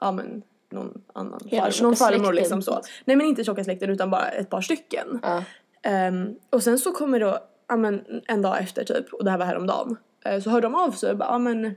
ja 0.00 0.12
men 0.12 0.42
någon 0.70 1.02
annan 1.12 1.40
far, 1.50 1.82
någon 1.82 1.96
farmor 1.96 2.32
liksom 2.32 2.62
så. 2.62 2.80
Nej 3.04 3.16
men 3.16 3.26
inte 3.26 3.44
tjocka 3.44 3.64
släkten 3.64 3.90
utan 3.90 4.10
bara 4.10 4.28
ett 4.28 4.50
par 4.50 4.60
stycken. 4.60 5.20
Ja. 5.22 5.44
Ehm, 5.82 6.34
och 6.50 6.62
sen 6.62 6.78
så 6.78 6.92
kommer 6.92 7.20
då, 7.20 7.38
ja 7.68 7.76
men 7.76 8.04
en 8.26 8.42
dag 8.42 8.60
efter 8.60 8.84
typ, 8.84 9.12
och 9.12 9.24
det 9.24 9.30
här 9.30 9.38
var 9.38 9.46
häromdagen, 9.46 9.96
uh, 10.28 10.40
så 10.40 10.50
hörde 10.50 10.66
de 10.66 10.74
av 10.74 10.90
sig 10.90 11.10
och 11.10 11.16
bara, 11.16 11.28
ja 11.28 11.38
men 11.38 11.74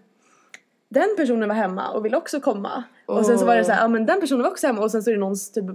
den 0.89 1.07
personen 1.17 1.49
var 1.49 1.55
hemma 1.55 1.89
och 1.89 2.05
ville 2.05 2.17
också 2.17 2.39
komma. 2.39 2.83
Och 3.05 3.25
sen 3.25 3.39
så 3.39 3.45
var 3.45 3.55
det 3.55 3.63
så 3.65 3.71
här, 3.71 3.81
ja 3.81 3.87
men 3.87 4.05
den 4.05 4.21
personen 4.21 4.43
var 4.43 4.49
också 4.49 4.67
hemma 4.67 4.81
och 4.81 4.91
sen 4.91 5.03
så 5.03 5.09
är 5.09 5.13
det 5.13 5.19
någons 5.19 5.51
typ 5.51 5.65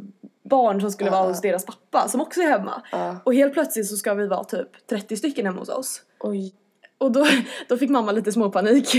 barn 0.42 0.80
som 0.80 0.90
skulle 0.90 1.10
vara 1.10 1.22
Ja. 1.22 1.28
hos 1.28 1.40
deras 1.40 1.66
pappa 1.66 2.08
som 2.08 2.20
också 2.20 2.40
är 2.40 2.48
hemma. 2.48 2.82
Ja. 2.92 3.16
Och 3.24 3.34
helt 3.34 3.52
plötsligt 3.52 3.86
så 3.86 3.96
ska 3.96 4.14
vi 4.14 4.26
vara 4.26 4.44
typ 4.44 4.86
30 4.86 5.16
stycken 5.16 5.46
hemma 5.46 5.58
hos 5.58 5.68
oss. 5.68 6.02
Oj. 6.20 6.54
Och 7.02 7.12
då, 7.12 7.26
då 7.68 7.76
fick 7.76 7.90
mamma 7.90 8.12
lite 8.12 8.32
småpanik. 8.32 8.94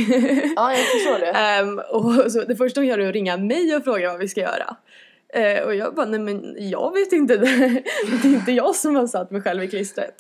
Ja 0.56 0.72
jag 0.72 0.80
förstår 0.80 1.20
det. 1.20 1.32
Ehm, 1.40 1.80
och 1.90 2.32
så 2.32 2.42
det 2.42 2.56
första 2.56 2.80
hon 2.80 2.88
gör 2.88 2.98
är 2.98 3.08
att 3.08 3.14
ringa 3.14 3.38
mig 3.38 3.76
och 3.76 3.84
fråga 3.84 4.12
vad 4.12 4.20
vi 4.20 4.28
ska 4.28 4.42
göra. 4.42 4.76
Eh, 5.34 5.64
och 5.64 5.76
jag 5.76 5.96
bara, 5.96 6.06
nej 6.06 6.20
men 6.20 6.56
jag 6.70 6.94
vet 6.94 7.14
inte. 7.14 7.38
det 7.38 7.48
är 8.24 8.26
inte 8.26 8.52
jag 8.52 8.76
som 8.76 8.96
har 8.96 9.08
satt 9.08 9.32
mig 9.32 9.42
själv 9.42 9.64
i 9.64 9.68
klistret. 9.68 10.16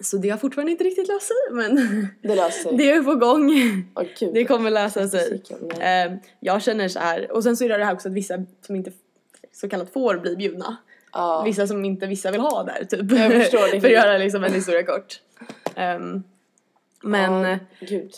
Så 0.00 0.16
det 0.16 0.30
har 0.30 0.38
fortfarande 0.38 0.72
inte 0.72 0.84
riktigt 0.84 1.08
löst 1.08 1.26
sig 1.26 1.36
men 1.50 1.76
Det 2.22 2.34
löser 2.34 2.62
sig. 2.62 2.76
det 2.76 2.90
är 2.90 3.02
på 3.02 3.14
gång. 3.14 3.50
Åh 3.94 4.04
gud. 4.18 4.34
Det 4.34 4.44
kommer 4.44 4.70
lösa 4.70 5.08
sig. 5.08 5.42
Ehm, 5.80 6.18
jag 6.40 6.62
känner 6.62 6.88
så 6.88 6.98
här, 6.98 7.32
och 7.32 7.42
sen 7.42 7.56
så 7.56 7.64
är 7.64 7.68
det 7.68 7.76
det 7.76 7.84
här 7.84 7.94
också 7.94 8.08
att 8.08 8.14
vissa 8.14 8.34
som 8.66 8.76
inte 8.76 8.90
så 9.52 9.68
kallat 9.68 9.92
får 9.92 10.18
bli 10.18 10.36
bjudna. 10.36 10.76
Ja. 11.12 11.42
Vissa 11.42 11.66
som 11.66 11.84
inte 11.84 12.06
vissa 12.06 12.30
vill 12.30 12.40
ha 12.40 12.62
där 12.62 12.84
typ. 12.84 13.12
Jag 13.12 13.32
förstår 13.32 13.72
det. 13.72 13.80
För 13.80 13.88
att 13.88 13.94
göra 13.94 14.18
liksom 14.18 14.44
en 14.44 14.52
historia 14.52 14.82
kort. 14.82 15.20
Ehm, 15.74 16.22
men 17.02 17.42
Ja, 17.42 17.58
gud. 17.80 18.10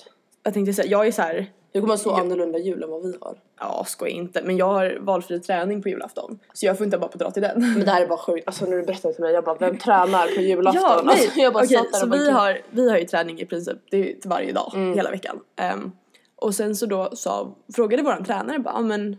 jag 0.43 0.55
tänkte 0.55 0.73
säga, 0.73 0.88
jag 0.88 1.06
är 1.06 1.12
så 1.12 1.23
här, 1.23 1.50
Det 1.73 1.81
kommer 1.81 1.96
så 1.96 2.11
annorlunda 2.11 2.58
jul 2.58 2.82
än 2.82 2.90
vad 2.90 3.02
vi 3.02 3.14
har. 3.20 3.38
Ja, 3.61 3.84
skoja 3.88 4.12
inte. 4.12 4.43
Men 4.43 4.56
jag 4.56 4.67
har 4.67 4.99
valfri 5.00 5.40
träning 5.40 5.82
på 5.82 5.88
julafton. 5.88 6.38
Så 6.52 6.67
jag 6.67 6.79
får 6.79 6.84
inte 6.84 6.99
bara 6.99 7.08
på 7.11 7.19
dra 7.19 7.31
till 7.31 7.43
den. 7.43 7.61
Men 7.75 7.84
det 7.84 7.90
här 7.90 8.02
är 8.02 8.06
bara 8.06 8.19
sjukt. 8.19 8.46
Alltså 8.46 8.64
när 8.67 8.76
du 8.76 8.82
berättade 8.82 9.14
till 9.14 9.25
mig, 9.25 9.32
jag 9.34 9.44
bara 9.44 9.55
vem 9.58 9.79
tränar 9.79 10.26
på 10.37 10.40
julafton? 10.40 10.82
Ja, 10.82 11.02
nej. 11.05 11.20
Alltså, 11.20 11.40
jag 11.40 11.52
bara 11.52 11.64
Okej, 11.64 11.76
satt 11.76 11.93
där 11.93 11.99
så 11.99 12.05
och 12.05 12.11
bara, 12.11 12.19
vi 12.19 12.25
gud. 12.25 12.34
har, 12.34 12.58
vi 12.70 12.90
har 12.90 12.99
ju 12.99 13.05
träning 13.05 13.40
i 13.40 13.46
princip 13.46 13.79
det 13.90 14.05
till 14.20 14.31
varje 14.31 14.52
dag, 14.52 14.73
Mm. 14.75 14.94
hela 14.94 15.11
veckan. 15.11 15.40
Ehm, 15.56 15.93
och 16.37 16.55
sen 16.55 16.76
så 16.76 16.87
då 16.87 17.11
sa, 17.17 17.56
frågade 17.75 18.02
våran 18.02 18.25
tränare 18.25 18.58
bara, 18.58 18.75
"Ja, 18.75 18.81
men 18.81 19.17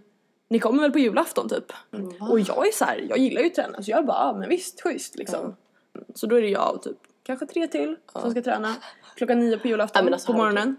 ni 0.50 0.60
kommer 0.60 0.82
väl 0.82 0.92
på 0.92 1.00
julafton 1.00 1.50
typ? 1.50 1.66
Och 2.32 2.40
jag 2.40 2.68
är 2.68 2.72
så 2.72 2.86
här, 2.86 3.06
jag 3.10 3.18
gillar 3.18 3.42
ju 3.42 3.48
att 3.48 3.54
träna 3.56 3.84
så 3.84 3.92
jag 3.92 4.06
bara, 4.06 4.34
men 4.34 4.50
visst, 4.50 4.82
schysst 4.82 5.16
liksom. 5.18 5.56
Så 6.16 6.28
då 6.28 6.36
är 6.36 6.42
det 6.42 6.48
jag 6.50 6.76
och 6.76 6.84
typ 6.84 6.98
kanske 7.24 7.46
tre 7.46 7.68
till 7.68 7.96
som 8.12 8.32
ska 8.32 8.42
träna. 8.42 8.76
Klockan 9.16 9.40
nio 9.40 9.58
på 9.58 9.68
julafton 9.68 10.06
Ja, 10.08 10.14
alltså, 10.14 10.32
på 10.32 10.38
morgonen. 10.38 10.76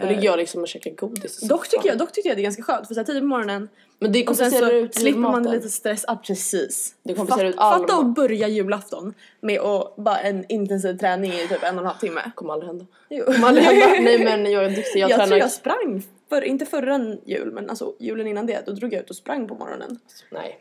Då 0.00 0.06
ligger 0.06 0.22
jag 0.22 0.38
liksom 0.38 0.62
och 0.62 0.68
käkar 0.68 0.90
godis. 0.90 1.42
i 1.42 1.46
Dock 1.46 1.68
tycker, 1.68 1.88
jag, 1.88 1.98
dock 1.98 2.12
tycker 2.12 2.28
jag 2.30 2.36
det 2.36 2.40
är 2.40 2.44
ganska 2.44 2.62
skönt 2.62 2.86
för 2.86 2.94
så 2.94 3.00
här 3.00 3.04
tidigt 3.04 3.22
på 3.22 3.26
morgonen 3.26 3.68
Men 3.98 4.12
det 4.12 4.28
och 4.28 4.36
sen 4.36 4.50
så 4.50 4.70
ut 4.70 4.94
slipper 4.94 5.18
man 5.20 5.32
maten. 5.32 5.52
lite 5.52 5.68
stress. 5.68 6.04
Ja 6.06 6.20
precis. 6.26 6.94
Det 7.02 7.14
kompenserar 7.14 7.46
Fatt- 7.48 7.54
ut 7.54 7.58
all 7.58 7.80
Fatta 7.80 7.96
att 8.00 8.14
börja 8.14 8.48
julafton 8.48 9.14
med 9.40 9.60
att 9.60 9.96
bara 9.96 10.18
en 10.20 10.44
intensiv 10.48 10.98
träning 10.98 11.32
i 11.32 11.48
typ 11.48 11.62
en 11.62 11.74
och 11.74 11.80
en 11.80 11.86
halv 11.86 11.98
timme. 11.98 12.20
kommer 12.34 12.52
aldrig 12.52 12.68
hända. 12.68 12.86
Jo. 13.10 13.24
Kommer 13.24 13.48
aldrig 13.48 13.66
hända. 13.66 13.86
Nej 14.00 14.24
men 14.24 14.52
jag 14.52 14.64
är 14.64 14.70
duktig, 14.70 15.00
jag, 15.00 15.10
Jag, 15.10 15.16
tränar. 15.16 15.26
tror 15.26 15.38
jag 15.38 15.50
sprang, 15.52 16.02
för, 16.28 16.42
inte 16.42 16.66
förra 16.66 17.16
jul 17.26 17.52
men 17.52 17.70
alltså 17.70 17.94
julen 17.98 18.26
innan 18.26 18.46
det, 18.46 18.66
då 18.66 18.72
drog 18.72 18.92
jag 18.92 19.00
ut 19.00 19.10
och 19.10 19.16
sprang 19.16 19.48
på 19.48 19.54
morgonen. 19.54 19.98
Nej. 20.30 20.58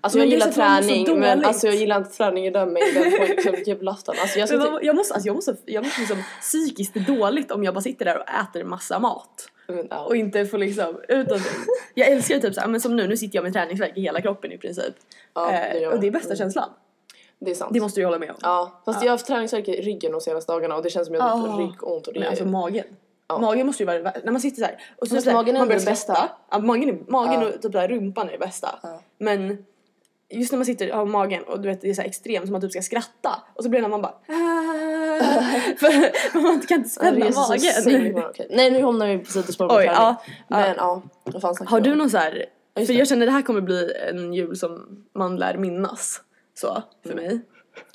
Alltså 0.00 0.18
jag 0.18 0.28
gillar 0.28 0.50
så 0.50 0.60
man 0.60 0.82
så 0.82 0.88
träning 0.88 1.20
men 1.20 1.44
alltså 1.44 1.66
jag 1.66 1.76
gillar 1.76 1.96
inte 1.98 2.10
träning 2.10 2.46
i 2.46 2.50
den 2.50 2.72
mängden 2.72 3.12
på 3.18 3.24
liksom 3.28 3.54
julafton. 3.66 4.14
Alltså 4.20 4.38
jag 4.38 4.50
Men 4.50 4.60
typ, 4.60 4.78
jag 4.82 4.96
måste, 4.96 5.14
alltså 5.14 5.26
jag 5.28 5.34
måste, 5.34 5.56
jag 5.66 5.84
måste 5.84 6.00
liksom 6.00 6.22
psykiskt 6.40 6.94
dåligt 6.94 7.50
om 7.50 7.64
jag 7.64 7.74
bara 7.74 7.80
sitter 7.80 8.04
där 8.04 8.18
och 8.18 8.24
äter 8.28 8.64
massa 8.64 8.98
mat. 8.98 9.48
men, 9.66 9.86
ja. 9.90 10.04
Och 10.04 10.16
inte 10.16 10.46
får 10.46 10.58
liksom 10.58 11.00
ut. 11.08 11.28
Jag 11.94 12.08
älskar 12.08 12.38
typ 12.38 12.54
såhär, 12.54 12.68
men 12.68 12.80
som 12.80 12.96
nu, 12.96 13.06
nu 13.08 13.16
sitter 13.16 13.36
jag 13.36 13.42
med 13.42 13.52
träningsvärk 13.52 13.96
i 13.96 14.00
hela 14.00 14.20
kroppen 14.20 14.52
i 14.52 14.58
princip. 14.58 14.94
Ja, 15.34 15.46
det 15.50 15.82
eh, 15.84 15.88
och 15.88 16.00
det 16.00 16.06
är 16.06 16.10
bästa 16.10 16.26
Mm. 16.28 16.36
känslan. 16.38 16.68
det 17.40 17.50
är 17.50 17.54
sant. 17.54 17.70
Det 17.74 17.80
måste 17.80 18.00
du 18.00 18.04
hålla 18.04 18.18
med 18.18 18.30
om. 18.30 18.36
Ja, 18.42 18.82
fast 18.84 19.02
jag 19.02 19.10
har 19.10 19.14
haft 19.14 19.26
träningsvärk 19.26 19.68
i 19.68 19.82
ryggen 19.82 20.12
de 20.12 20.20
senaste 20.20 20.52
dagarna 20.52 20.76
och 20.76 20.82
det 20.82 20.90
känns 20.90 21.06
som 21.06 21.14
jag 21.14 21.22
har 21.22 21.48
typ 21.48 21.58
ryggont 21.72 22.06
och 22.06 22.12
det 22.14 22.20
Men 22.20 22.28
alltså 22.28 22.44
magen. 22.44 22.84
Ja. 23.28 23.38
Magen 23.38 23.66
måste 23.66 23.82
ju 23.82 23.86
vara 23.86 23.98
när 24.24 24.32
man 24.32 24.40
sitter 24.40 24.56
så 24.62 24.64
här 24.64 24.78
och 25.00 25.08
så 25.08 25.20
så 25.20 25.30
här, 25.30 25.36
magen 25.36 25.54
är 25.56 25.60
man 25.60 25.68
det 25.68 25.84
bästa. 25.84 26.30
Ja, 26.50 26.58
magen 26.58 26.88
är, 26.88 27.10
magen 27.10 27.40
Ja. 27.42 27.48
och 27.48 27.62
typ 27.62 27.72
där 27.72 27.88
rumpan 27.88 28.28
är 28.28 28.32
det 28.32 28.38
bästa. 28.38 28.78
Ja. 28.82 29.00
Men 29.18 29.64
just 30.32 30.52
när 30.52 30.58
man 30.58 30.66
sitter 30.66 30.90
har 30.92 31.06
magen 31.06 31.42
och 31.42 31.60
du 31.60 31.68
vet 31.68 31.80
det 31.80 31.90
är 31.90 31.94
så 31.94 32.02
extremt 32.02 32.46
som 32.46 32.52
man 32.52 32.60
typ 32.60 32.70
ska 32.70 32.82
skratta 32.82 33.42
och 33.54 33.62
så 33.64 33.70
blir 33.70 33.80
det 33.80 33.88
när 33.88 33.98
man 33.98 34.02
bara 34.02 34.14
för 35.78 36.40
man 36.42 36.60
kan 36.60 36.78
inte 36.78 36.90
spänna 36.90 37.32
sänger 37.32 38.12
magen. 38.12 38.24
okej. 38.30 38.46
Nej 38.50 38.70
nu 38.70 38.82
hamnar 38.82 39.06
vi 39.06 39.18
på 39.18 39.30
sidospår 39.30 39.68
på 39.68 39.74
Oj, 39.74 39.82
träning. 39.84 39.94
ja, 40.00 40.22
Men 40.48 40.74
ja, 40.76 41.02
vad 41.24 41.42
fan 41.42 41.66
Har 41.66 41.80
du 41.80 41.92
om? 41.92 41.98
någon 41.98 42.10
så 42.10 42.18
här, 42.18 42.44
för 42.74 42.86
det. 42.86 42.92
jag 42.92 43.08
känner 43.08 43.26
det 43.26 43.32
här 43.32 43.42
kommer 43.42 43.60
bli 43.60 43.92
en 44.10 44.32
jul 44.34 44.56
som 44.56 45.04
man 45.14 45.36
lär 45.36 45.56
minnas 45.56 46.20
så 46.54 46.82
för 47.06 47.14
mig 47.14 47.40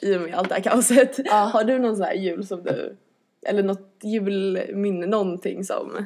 i 0.02 0.16
och 0.18 0.22
med 0.22 0.36
allt 0.36 0.50
det 0.50 0.56
här 0.56 0.62
kaoset. 0.62 1.20
Ja. 1.26 1.34
Har 1.34 1.64
du 1.64 1.80
någon 1.80 1.96
sån 1.96 2.06
här 2.06 2.14
jul 2.14 2.48
som 2.48 2.64
du 2.64 2.98
eller 3.46 3.64
något 3.64 4.00
julminne, 4.04 5.06
någonting 5.06 5.64
som 5.64 6.06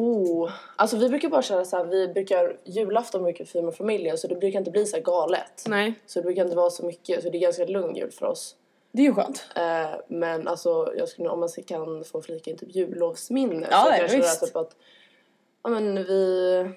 Oh, 0.00 0.50
alltså 0.76 0.96
vi 0.96 1.08
brukar 1.08 1.28
bara 1.28 1.42
köra 1.42 1.64
så 1.64 1.76
här, 1.76 1.84
vi 1.84 2.08
brukar 2.08 2.56
julafton 2.64 3.22
brukar 3.22 3.44
vi 3.44 3.50
fira 3.50 3.62
med 3.62 3.74
familjen 3.74 4.18
så 4.18 4.26
det 4.28 4.34
brukar 4.34 4.58
inte 4.58 4.70
bli 4.70 4.86
så 4.86 4.96
här 4.96 5.02
galet. 5.02 5.64
Nej, 5.68 5.94
Så 6.06 6.18
det 6.18 6.22
brukar 6.24 6.44
inte 6.44 6.56
vara 6.56 6.70
så 6.70 6.86
mycket, 6.86 7.22
så 7.22 7.30
det 7.30 7.38
är 7.38 7.40
ganska 7.40 7.64
lugn 7.64 7.96
jul 7.96 8.10
för 8.10 8.26
oss. 8.26 8.56
det 8.92 9.02
är 9.02 9.06
ju 9.06 9.14
skönt. 9.14 9.44
Eh, 9.56 10.00
men 10.08 10.48
alltså 10.48 10.92
jag 10.96 11.08
skulle, 11.08 11.28
om 11.28 11.40
man 11.40 11.48
kan 11.66 12.04
få 12.04 12.22
flika 12.22 12.50
in 12.50 12.56
typ 12.58 12.74
jullovsminne 12.76 13.68
Ja, 13.70 13.82
så 13.84 13.88
ja, 13.88 13.92
kan 13.92 14.00
jag 14.00 14.10
köra 14.10 14.20
visst. 14.20 14.40
typ 14.46 14.56
att 14.56 14.76
ja 15.62 15.70
men 15.70 15.94
vi 16.04 16.70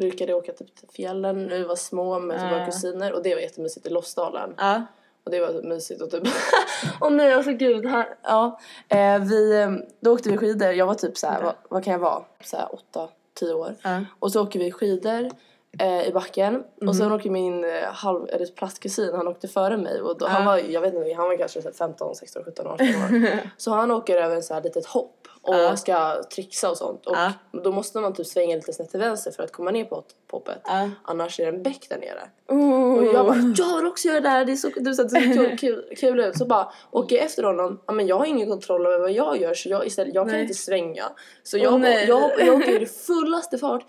brukade 0.00 0.34
åka 0.34 0.52
typ 0.52 0.74
till 0.74 0.88
fjällen 0.88 1.46
när 1.46 1.58
vi 1.58 1.64
var 1.64 1.76
små 1.76 2.18
med 2.18 2.50
våra 2.50 2.60
Ja. 2.60 2.66
kusiner 2.66 3.12
och 3.12 3.22
det 3.22 3.34
var 3.34 3.42
jättemysigt 3.42 3.86
i 3.86 3.90
Lofsdalen. 3.90 4.54
Ja. 4.58 4.82
Och 5.30 5.36
det 5.36 5.40
var 5.40 5.52
typ 5.52 5.64
mysigt 5.64 6.02
och 6.02 6.10
typ 6.10 6.22
Åh 7.00 7.10
nej 7.10 7.32
alltså 7.32 7.52
gud, 7.52 7.86
här, 7.86 8.06
ja. 8.22 8.60
Eh, 8.88 9.18
vi, 9.18 9.60
eh, 9.60 9.70
då 10.00 10.12
åkte 10.12 10.30
vi 10.30 10.36
skidor, 10.36 10.68
jag 10.72 10.86
var 10.86 10.94
typ 10.94 11.18
såhär, 11.18 11.42
vad, 11.42 11.54
vad 11.68 11.84
kan 11.84 11.92
jag 11.92 12.00
vara? 12.00 12.24
Såhär 12.44 12.74
åtta, 12.74 13.08
tio 13.34 13.54
år. 13.54 13.74
Ja. 13.82 14.04
Och 14.18 14.32
så 14.32 14.42
åker 14.42 14.58
vi 14.58 14.72
skidor 14.72 15.30
eh, 15.78 16.08
i 16.08 16.12
backen 16.12 16.56
och 16.76 16.82
Mhm. 16.84 16.94
sen 16.94 17.12
åker 17.12 17.30
min 17.30 17.64
eh, 17.64 17.70
halv, 17.92 18.28
eller 18.28 18.46
plastkusin, 18.46 19.14
han 19.14 19.28
åkte 19.28 19.48
före 19.48 19.76
mig 19.76 20.00
och 20.00 20.18
då, 20.18 20.26
han 20.26 20.42
Ja. 20.42 20.48
var, 20.50 20.58
jag 20.58 20.80
vet 20.80 20.94
inte, 20.94 21.14
han 21.14 21.28
var 21.28 21.36
kanske 21.36 21.62
så 21.62 21.68
här 21.68 21.74
15, 21.74 22.14
16, 22.14 22.44
17, 22.44 22.66
18 22.66 22.86
år. 22.86 23.40
så 23.56 23.70
han 23.70 23.90
åker 23.90 24.16
över 24.16 24.36
en 24.36 24.42
så 24.42 24.54
här 24.54 24.62
litet 24.62 24.86
hopp 24.86 25.16
och 25.42 25.54
Ja. 25.54 25.76
ska 25.76 26.22
trixa 26.34 26.70
och 26.70 26.76
sånt 26.76 27.06
och 27.06 27.16
Ja. 27.16 27.32
då 27.64 27.72
måste 27.72 27.98
man 28.00 28.12
typ 28.14 28.26
svänga 28.26 28.56
lite 28.56 28.72
snett 28.72 28.90
till 28.90 29.00
vänster 29.00 29.30
för 29.30 29.42
att 29.42 29.52
komma 29.52 29.70
ner 29.70 29.84
på 29.84 30.04
hoppet. 30.30 30.60
Ja. 30.64 30.90
Annars 31.04 31.40
är 31.40 31.44
det 31.44 31.56
en 31.56 31.62
bäck 31.62 31.86
där 31.88 31.98
nere. 31.98 32.22
Oh. 32.48 32.94
Och 32.98 33.04
jag 33.04 33.26
bara, 33.26 33.36
jag 33.56 33.76
vill 33.76 33.86
också 33.86 34.08
göra 34.08 34.20
det 34.20 34.28
här, 34.28 34.44
det 34.44 34.52
är 34.52 34.56
så, 34.56 34.68
du, 34.76 34.94
så, 34.94 35.02
det 35.02 35.08
ser 35.10 35.56
kul, 35.60 35.84
kul, 35.96 36.20
ut. 36.20 36.38
Så 36.38 36.46
bara 36.46 36.68
åker 36.90 37.16
jag 37.16 37.24
efter 37.24 37.42
honom, 37.42 37.80
ja, 37.86 37.92
men 37.92 38.06
jag 38.06 38.18
har 38.18 38.24
ingen 38.26 38.48
kontroll 38.50 38.86
över 38.86 38.98
vad 38.98 39.10
jag 39.12 39.40
gör 39.40 39.54
så 39.54 39.68
jag, 39.68 39.86
istället, 39.86 40.14
jag 40.14 40.24
kan 40.26 40.32
Nej. 40.32 40.42
inte 40.42 40.54
svänga. 40.54 41.04
Så 41.42 41.58
jag, 41.58 41.80
nej. 41.80 42.04
jag, 42.08 42.20
hoppar, 42.20 42.40
jag 42.40 42.54
åker 42.54 42.82
i 42.82 42.86
fullaste 42.86 43.58
fart, 43.58 43.84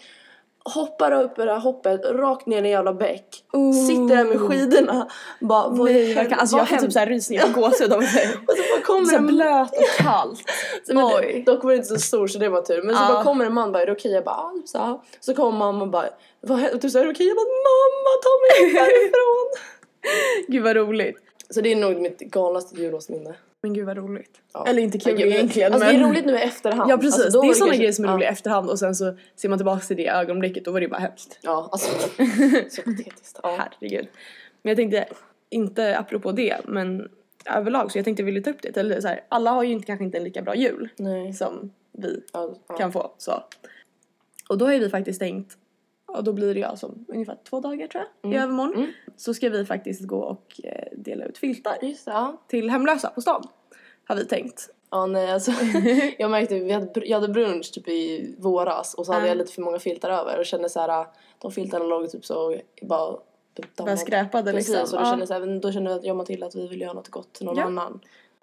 hoppar 0.66 1.12
upp 1.24 1.40
i 1.40 1.42
det 1.42 1.52
här 1.52 1.60
hoppet, 1.60 2.06
rakt 2.06 2.46
ner 2.46 2.56
i 2.58 2.66
en 2.66 2.70
jävla 2.70 2.94
bäck. 2.94 3.44
Oh. 3.54 3.88
Sitter 3.88 4.16
där 4.16 4.26
med 4.26 4.40
skidorna, 4.40 5.08
bara 5.40 5.68
vad 5.68 5.80
Nej, 5.86 5.94
helvete- 5.94 6.16
verkligen. 6.16 6.40
Alltså 6.40 6.58
jag 6.58 6.70
får 6.70 6.78
typ 6.78 6.92
såhär 6.94 7.08
rysningar 7.08 7.54
på 7.54 7.62
gåshud 7.62 7.94
av 7.94 8.00
det. 8.00 8.06
Och 8.48 8.56
så 8.58 8.64
bara 8.76 8.82
kommer 8.86 9.06
Så 9.06 9.16
en 9.16 9.28
blöt 9.28 9.72
och 9.72 10.04
kallt. 10.04 10.40
så 10.88 10.94
men 10.94 11.06
Oj. 11.06 11.44
dock 11.46 11.64
var 11.64 11.72
det 11.72 11.78
inte 11.78 11.88
så 11.90 12.00
stor 12.00 12.28
så 12.28 12.40
det 12.40 12.50
var 12.50 12.62
tur. 12.62 12.82
Men 12.84 12.96
så 12.96 13.02
Ja. 13.02 13.14
bara 13.14 13.24
kommer 13.24 13.46
en 13.46 13.54
man 13.54 13.72
bara, 13.72 13.82
är 13.82 13.86
det 13.86 13.92
okej? 13.92 14.12
Jag 14.12 14.24
bara, 14.24 14.36
ah, 14.36 14.52
typ 14.56 14.68
så, 14.70 14.78
här. 14.78 15.00
så 15.20 15.34
kommer 15.34 15.58
mamma 15.58 15.82
och 15.82 15.90
bara, 15.90 16.10
vad 16.42 16.60
hä- 16.60 16.78
typ 16.80 16.92
så 16.92 17.00
är 17.00 17.04
det 17.06 17.12
okej? 17.12 17.28
Jag 17.28 17.36
bara, 17.38 17.46
mamma 17.46 18.12
ta 18.24 18.62
mig 18.62 18.74
härifrån. 18.82 19.50
Gud 20.48 20.64
vad 20.64 20.76
roligt. 20.76 21.18
så 21.50 21.62
det 21.62 21.72
är 21.72 21.76
nog 21.76 22.02
mitt 22.02 22.20
galnaste 22.20 22.76
jullovsminne. 22.82 23.34
Men 23.64 23.74
gud 23.74 23.86
vad 23.86 23.98
roligt. 23.98 24.42
Ja. 24.54 24.66
Eller 24.68 24.82
inte 24.82 25.00
kul 25.00 25.20
Ja, 25.20 25.26
men- 25.26 25.36
egentligen 25.36 25.74
Alltså 25.74 25.88
men... 25.88 25.96
det 26.00 26.06
är 26.06 26.10
roligt 26.10 26.26
nu 26.26 26.34
i 26.34 26.42
efterhand. 26.42 26.92
Ja 26.92 26.98
precis, 26.98 27.26
Alltså, 27.26 27.42
det 27.42 27.48
är 27.48 27.54
sådana 27.54 27.76
grejer 27.76 27.92
som 27.92 28.06
är 28.06 28.10
ja. 28.10 28.16
roliga 28.16 28.30
i 28.30 28.32
efterhand 28.32 28.70
och 28.70 28.80
sen 28.80 28.96
så 28.96 29.18
ser 29.36 29.50
man 29.50 29.58
tillbaka 29.58 29.80
till 29.82 29.98
det 29.98 30.08
ögonblicket 30.08 30.66
då 30.66 30.72
var 30.72 30.82
det 30.82 30.88
bara 30.88 31.00
hemskt. 31.00 31.40
Ja, 31.42 31.70
alltså 31.72 31.92
så 32.70 32.82
patetiskt. 32.86 33.40
Ja. 33.44 33.56
Herregud. 33.58 34.08
Men 34.62 34.70
jag 34.70 34.78
tänkte, 34.78 35.06
inte 35.50 35.98
apropå 35.98 36.32
det, 36.32 36.58
men 36.66 37.10
överlag 37.46 37.92
så 37.92 37.98
jag 37.98 38.06
tänkte 38.06 38.24
vilja 38.24 38.42
ta 38.42 38.50
upp 38.50 38.62
det. 38.62 38.78
Eller 38.78 39.02
så 39.02 39.08
här, 39.08 39.24
alla 39.30 39.52
har 39.52 39.64
ju 39.64 39.72
inte, 39.72 39.86
kanske 39.86 40.04
inte 40.06 40.18
en 40.18 40.24
lika 40.24 40.42
bra 40.42 40.56
jul 40.56 40.90
Nej. 40.98 41.34
som 41.34 41.72
vi 41.98 42.24
Ja, 42.34 42.56
ja. 42.68 42.76
kan 42.76 42.92
få. 42.92 43.12
Så. 43.18 43.44
Och 44.50 44.58
då 44.58 44.66
har 44.66 44.74
ju 44.74 44.80
vi 44.80 44.90
faktiskt 44.90 45.20
tänkt, 45.20 45.58
och 46.16 46.24
då 46.24 46.34
blir 46.34 46.56
det 46.56 46.78
som 46.78 47.06
ungefär 47.08 47.38
två 47.50 47.60
dagar 47.60 47.88
tror 47.88 48.04
jag, 48.22 48.34
i 48.34 48.38
övermorgon. 48.38 48.76
Mm. 48.76 48.92
Så 49.18 49.34
ska 49.34 49.50
vi 49.50 49.66
faktiskt 49.66 50.08
gå 50.08 50.20
och 50.20 50.62
eh, 50.64 50.88
dela 50.98 51.26
ut 51.26 51.38
filtar 51.38 51.78
Just 51.82 52.08
ja. 52.08 52.42
till 52.48 52.70
hemlösa 52.70 53.10
på 53.10 53.22
stan. 53.22 53.44
Har 54.08 54.16
vi 54.16 54.26
tänkt. 54.26 54.70
Ja 54.92 55.06
nej 55.06 55.32
alltså 55.32 55.52
jag 56.18 56.32
märkte 56.32 56.60
vi 56.60 56.72
hade, 56.72 57.06
jag 57.08 57.22
hade 57.22 57.34
brunch 57.34 57.74
typ 57.74 57.88
i 57.88 58.36
våras 58.40 58.94
och 58.94 59.06
så 59.06 59.14
hade 59.14 59.26
Ja. 59.26 59.30
jag 59.30 59.38
lite 59.38 59.52
för 59.52 59.62
många 59.62 59.80
filtar 59.80 60.10
över 60.10 60.40
och 60.40 60.46
kände 60.46 60.70
så 60.70 60.80
här 60.80 61.06
de 61.42 61.52
filtarna 61.52 61.86
låg 61.86 62.12
typ 62.12 62.26
så 62.26 62.56
bara 62.82 63.18
Bara 63.78 63.98
skräpade 63.98 64.52
Precis, 64.52 64.76
liksom. 64.76 65.00
och 65.00 65.06
då 65.06 65.10
kände, 65.12 65.28
så 65.28 65.34
här, 65.34 65.60
då 65.60 65.72
kände 65.72 65.92
jag 65.92 66.08
och 66.10 66.16
Matilda 66.16 66.46
att 66.48 66.56
vi 66.56 66.68
ville 66.68 66.84
göra 66.84 66.94
något 66.94 67.10
gott 67.10 67.34
till 67.34 67.46
någon 67.46 67.58
Ja. 67.58 67.64
annan. 67.64 68.00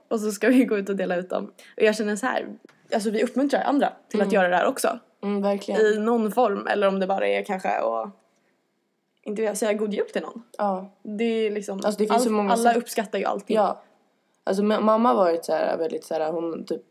Och 0.08 0.20
så 0.20 0.32
ska 0.32 0.48
vi 0.48 0.64
gå 0.64 0.78
ut 0.78 0.88
och 0.88 0.96
dela 0.96 1.16
ut 1.16 1.30
dem. 1.30 1.44
Och 1.76 1.82
jag 1.82 1.96
känner 1.96 2.16
så 2.16 2.26
här, 2.26 2.48
alltså 2.94 3.10
vi 3.10 3.24
uppmuntrar 3.24 3.62
andra 3.62 3.92
till 4.08 4.20
att 4.20 4.32
göra 4.32 4.48
det 4.48 4.56
här 4.56 4.66
också. 4.66 4.98
Mm. 5.22 5.58
I 5.68 5.98
någon 5.98 6.32
form, 6.32 6.66
eller 6.66 6.88
om 6.88 7.00
det 7.00 7.06
bara 7.06 7.28
är 7.28 7.44
kanske 7.44 7.68
att 7.68 8.10
inte 9.22 9.42
vet, 9.42 9.58
säga 9.58 9.72
god 9.72 9.94
jul 9.94 10.06
till 10.12 10.22
någon. 10.22 10.42
Ja. 10.58 10.90
Det 11.02 11.24
är 11.24 11.50
liksom, 11.50 11.80
Alltså, 11.84 12.04
det 12.04 12.30
många 12.30 12.52
alla 12.52 12.62
sätt. 12.62 12.76
uppskattar 12.76 13.18
ju 13.18 13.24
allting. 13.24 13.56
ja. 13.56 13.82
Alltså 14.44 14.62
ma- 14.62 14.80
mamma 14.80 15.08
har 15.08 15.16
varit 15.16 15.44
så 15.44 15.52
här 15.52 15.76
väldigt 15.78 16.04
så 16.04 16.14
här 16.14 16.32
hon 16.32 16.64
typ 16.64 16.82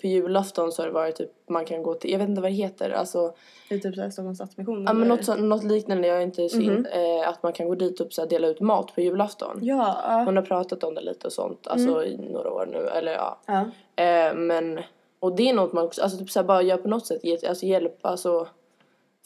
på 0.00 0.06
julafton 0.06 0.72
så 0.72 0.82
har 0.82 0.86
det 0.86 0.92
varit 0.94 1.16
typ 1.16 1.30
man 1.48 1.64
kan 1.64 1.82
gå 1.82 1.94
till, 1.94 2.10
jag 2.12 2.18
vet 2.18 2.28
inte 2.28 2.40
vad 2.40 2.50
det 2.50 2.54
heter, 2.54 2.90
alltså 2.90 3.34
I 3.68 3.80
typ 3.80 3.94
såhär 3.94 4.10
Stockholms 4.10 4.38
Stadsmission. 4.38 4.84
ja 4.86 4.92
men 4.92 5.08
något, 5.08 5.24
så, 5.24 5.34
något 5.34 5.64
liknande, 5.64 6.08
jag 6.08 6.16
är 6.16 6.20
inte 6.22 6.48
så 6.48 6.60
in, 6.60 6.86
eh, 6.86 7.28
att 7.28 7.42
man 7.42 7.52
kan 7.52 7.68
gå 7.68 7.74
dit 7.74 8.00
och 8.00 8.12
så 8.12 8.20
här, 8.22 8.28
dela 8.28 8.46
ut 8.46 8.60
mat 8.60 8.94
på 8.94 9.00
julafton. 9.00 9.58
Ja. 9.62 10.22
Hon 10.26 10.36
har 10.36 10.42
pratat 10.44 10.84
om 10.84 10.94
det 10.94 11.00
lite 11.00 11.26
och 11.26 11.32
sånt, 11.32 11.66
alltså 11.66 12.04
i 12.04 12.16
några 12.32 12.50
år 12.50 12.66
nu, 12.72 12.78
eller 12.88 13.12
ja. 13.12 13.38
ja. 13.46 13.60
Eh, 14.04 14.34
men, 14.34 14.80
och 15.24 15.36
det 15.36 15.48
är 15.48 15.54
något 15.54 15.72
man 15.72 15.84
också, 15.84 16.02
alltså 16.02 16.18
typ 16.18 16.30
såhär 16.30 16.46
bara 16.46 16.62
gör 16.62 16.76
på 16.76 16.88
något 16.88 17.06
sätt, 17.06 17.24
ge, 17.24 17.46
alltså 17.48 17.66
hjälpa, 17.66 18.08
alltså. 18.08 18.48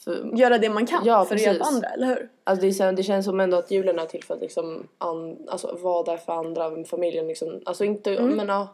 För, 0.03 0.37
Göra 0.37 0.57
det 0.57 0.69
man 0.69 0.85
kan 0.85 1.05
Ja, 1.05 1.25
för 1.25 1.35
att 1.35 1.41
hjälpa 1.41 1.65
precis. 1.65 1.75
andra, 1.75 1.89
eller 1.89 2.07
hur? 2.07 2.29
alltså 2.43 2.61
det, 2.61 2.67
är, 2.67 2.71
så 2.71 2.83
här- 2.83 2.91
det 2.91 3.03
känns 3.03 3.25
som 3.25 3.39
ändå 3.39 3.57
att 3.57 3.71
julen 3.71 3.99
är 3.99 4.05
till 4.05 4.23
för 4.23 4.33
att 4.33 4.41
liksom, 4.41 4.87
an, 4.97 5.37
alltså 5.47 5.77
vara 5.81 6.03
där 6.03 6.17
för 6.17 6.33
andra, 6.33 6.83
familjen 6.83 7.27
liksom, 7.27 7.61
alltså 7.65 7.85
inte, 7.85 8.21
men 8.21 8.47
ja. 8.47 8.73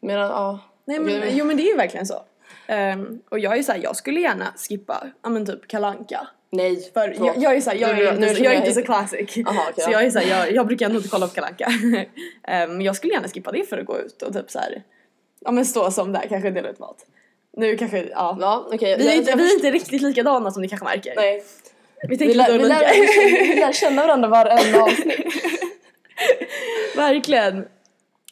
Men 0.00 0.16
ja. 0.16 0.58
Nej 0.84 1.00
men, 1.00 1.22
jo 1.30 1.44
men 1.44 1.56
det 1.56 1.62
är 1.62 1.70
ju 1.70 1.76
verkligen 1.76 2.06
så. 2.06 2.22
Ehm, 2.66 3.20
och 3.28 3.38
jag 3.38 3.58
är 3.58 3.62
såhär, 3.62 3.80
jag 3.82 3.96
skulle 3.96 4.20
gärna 4.20 4.46
skippa, 4.68 5.06
ja 5.22 5.28
men 5.28 5.46
typ 5.46 5.68
kalanka. 5.68 6.28
Nej, 6.50 6.90
För 6.94 7.14
jag, 7.26 7.36
jag 7.36 7.56
är 7.56 7.60
såhär, 7.60 7.76
jag 7.76 7.90
är 7.90 8.12
nu 8.18 8.28
inte, 8.28 8.42
jag 8.42 8.54
är 8.54 8.58
inte 8.58 8.72
så 8.72 8.82
classic. 8.82 9.38
Aha, 9.46 9.62
okej, 9.70 9.84
så 9.84 9.90
ja. 9.90 9.92
jag 9.92 10.04
är 10.04 10.10
såhär, 10.10 10.38
jag, 10.38 10.52
jag 10.52 10.66
brukar 10.66 10.88
nog 10.88 10.96
inte 10.96 11.08
kolla 11.08 11.26
på 11.26 11.34
kalanka. 11.34 11.68
Men 12.68 12.80
jag 12.80 12.96
skulle 12.96 13.12
gärna 13.12 13.28
skippa 13.28 13.52
det 13.52 13.68
för 13.68 13.78
att 13.78 13.86
gå 13.86 13.98
ut 13.98 14.22
och 14.22 14.32
typ 14.32 14.50
såhär, 14.50 14.82
ja 15.46 15.52
men 15.52 15.64
stå 15.66 15.90
som 15.90 16.12
där, 16.12 16.26
kanske 16.28 16.50
dela 16.50 16.68
ut 16.68 16.78
mat. 16.78 17.06
Nu 17.56 17.76
kanske, 17.76 17.98
ja. 18.10 18.36
Ja, 18.40 18.68
okej. 18.72 18.96
Vi 18.98 19.08
är, 19.08 19.14
inte, 19.16 19.36
vi 19.36 19.50
är 19.50 19.54
inte 19.54 19.70
riktigt 19.70 20.02
likadana 20.02 20.50
som 20.50 20.62
ni 20.62 20.68
kanske 20.68 20.84
märker. 20.84 21.12
Nej. 21.16 21.44
Vi 22.02 22.08
Vi 22.08 22.18
tänker 22.18 22.34
lär, 22.34 22.46
lite 22.52 22.62
vi, 22.62 22.68
lär, 22.68 23.54
vi 23.54 23.60
lär 23.60 23.72
känna 23.72 24.02
varandra 24.06 24.28
varenda 24.28 24.82
avsnitt. 24.82 25.26
Verkligen. 26.96 27.64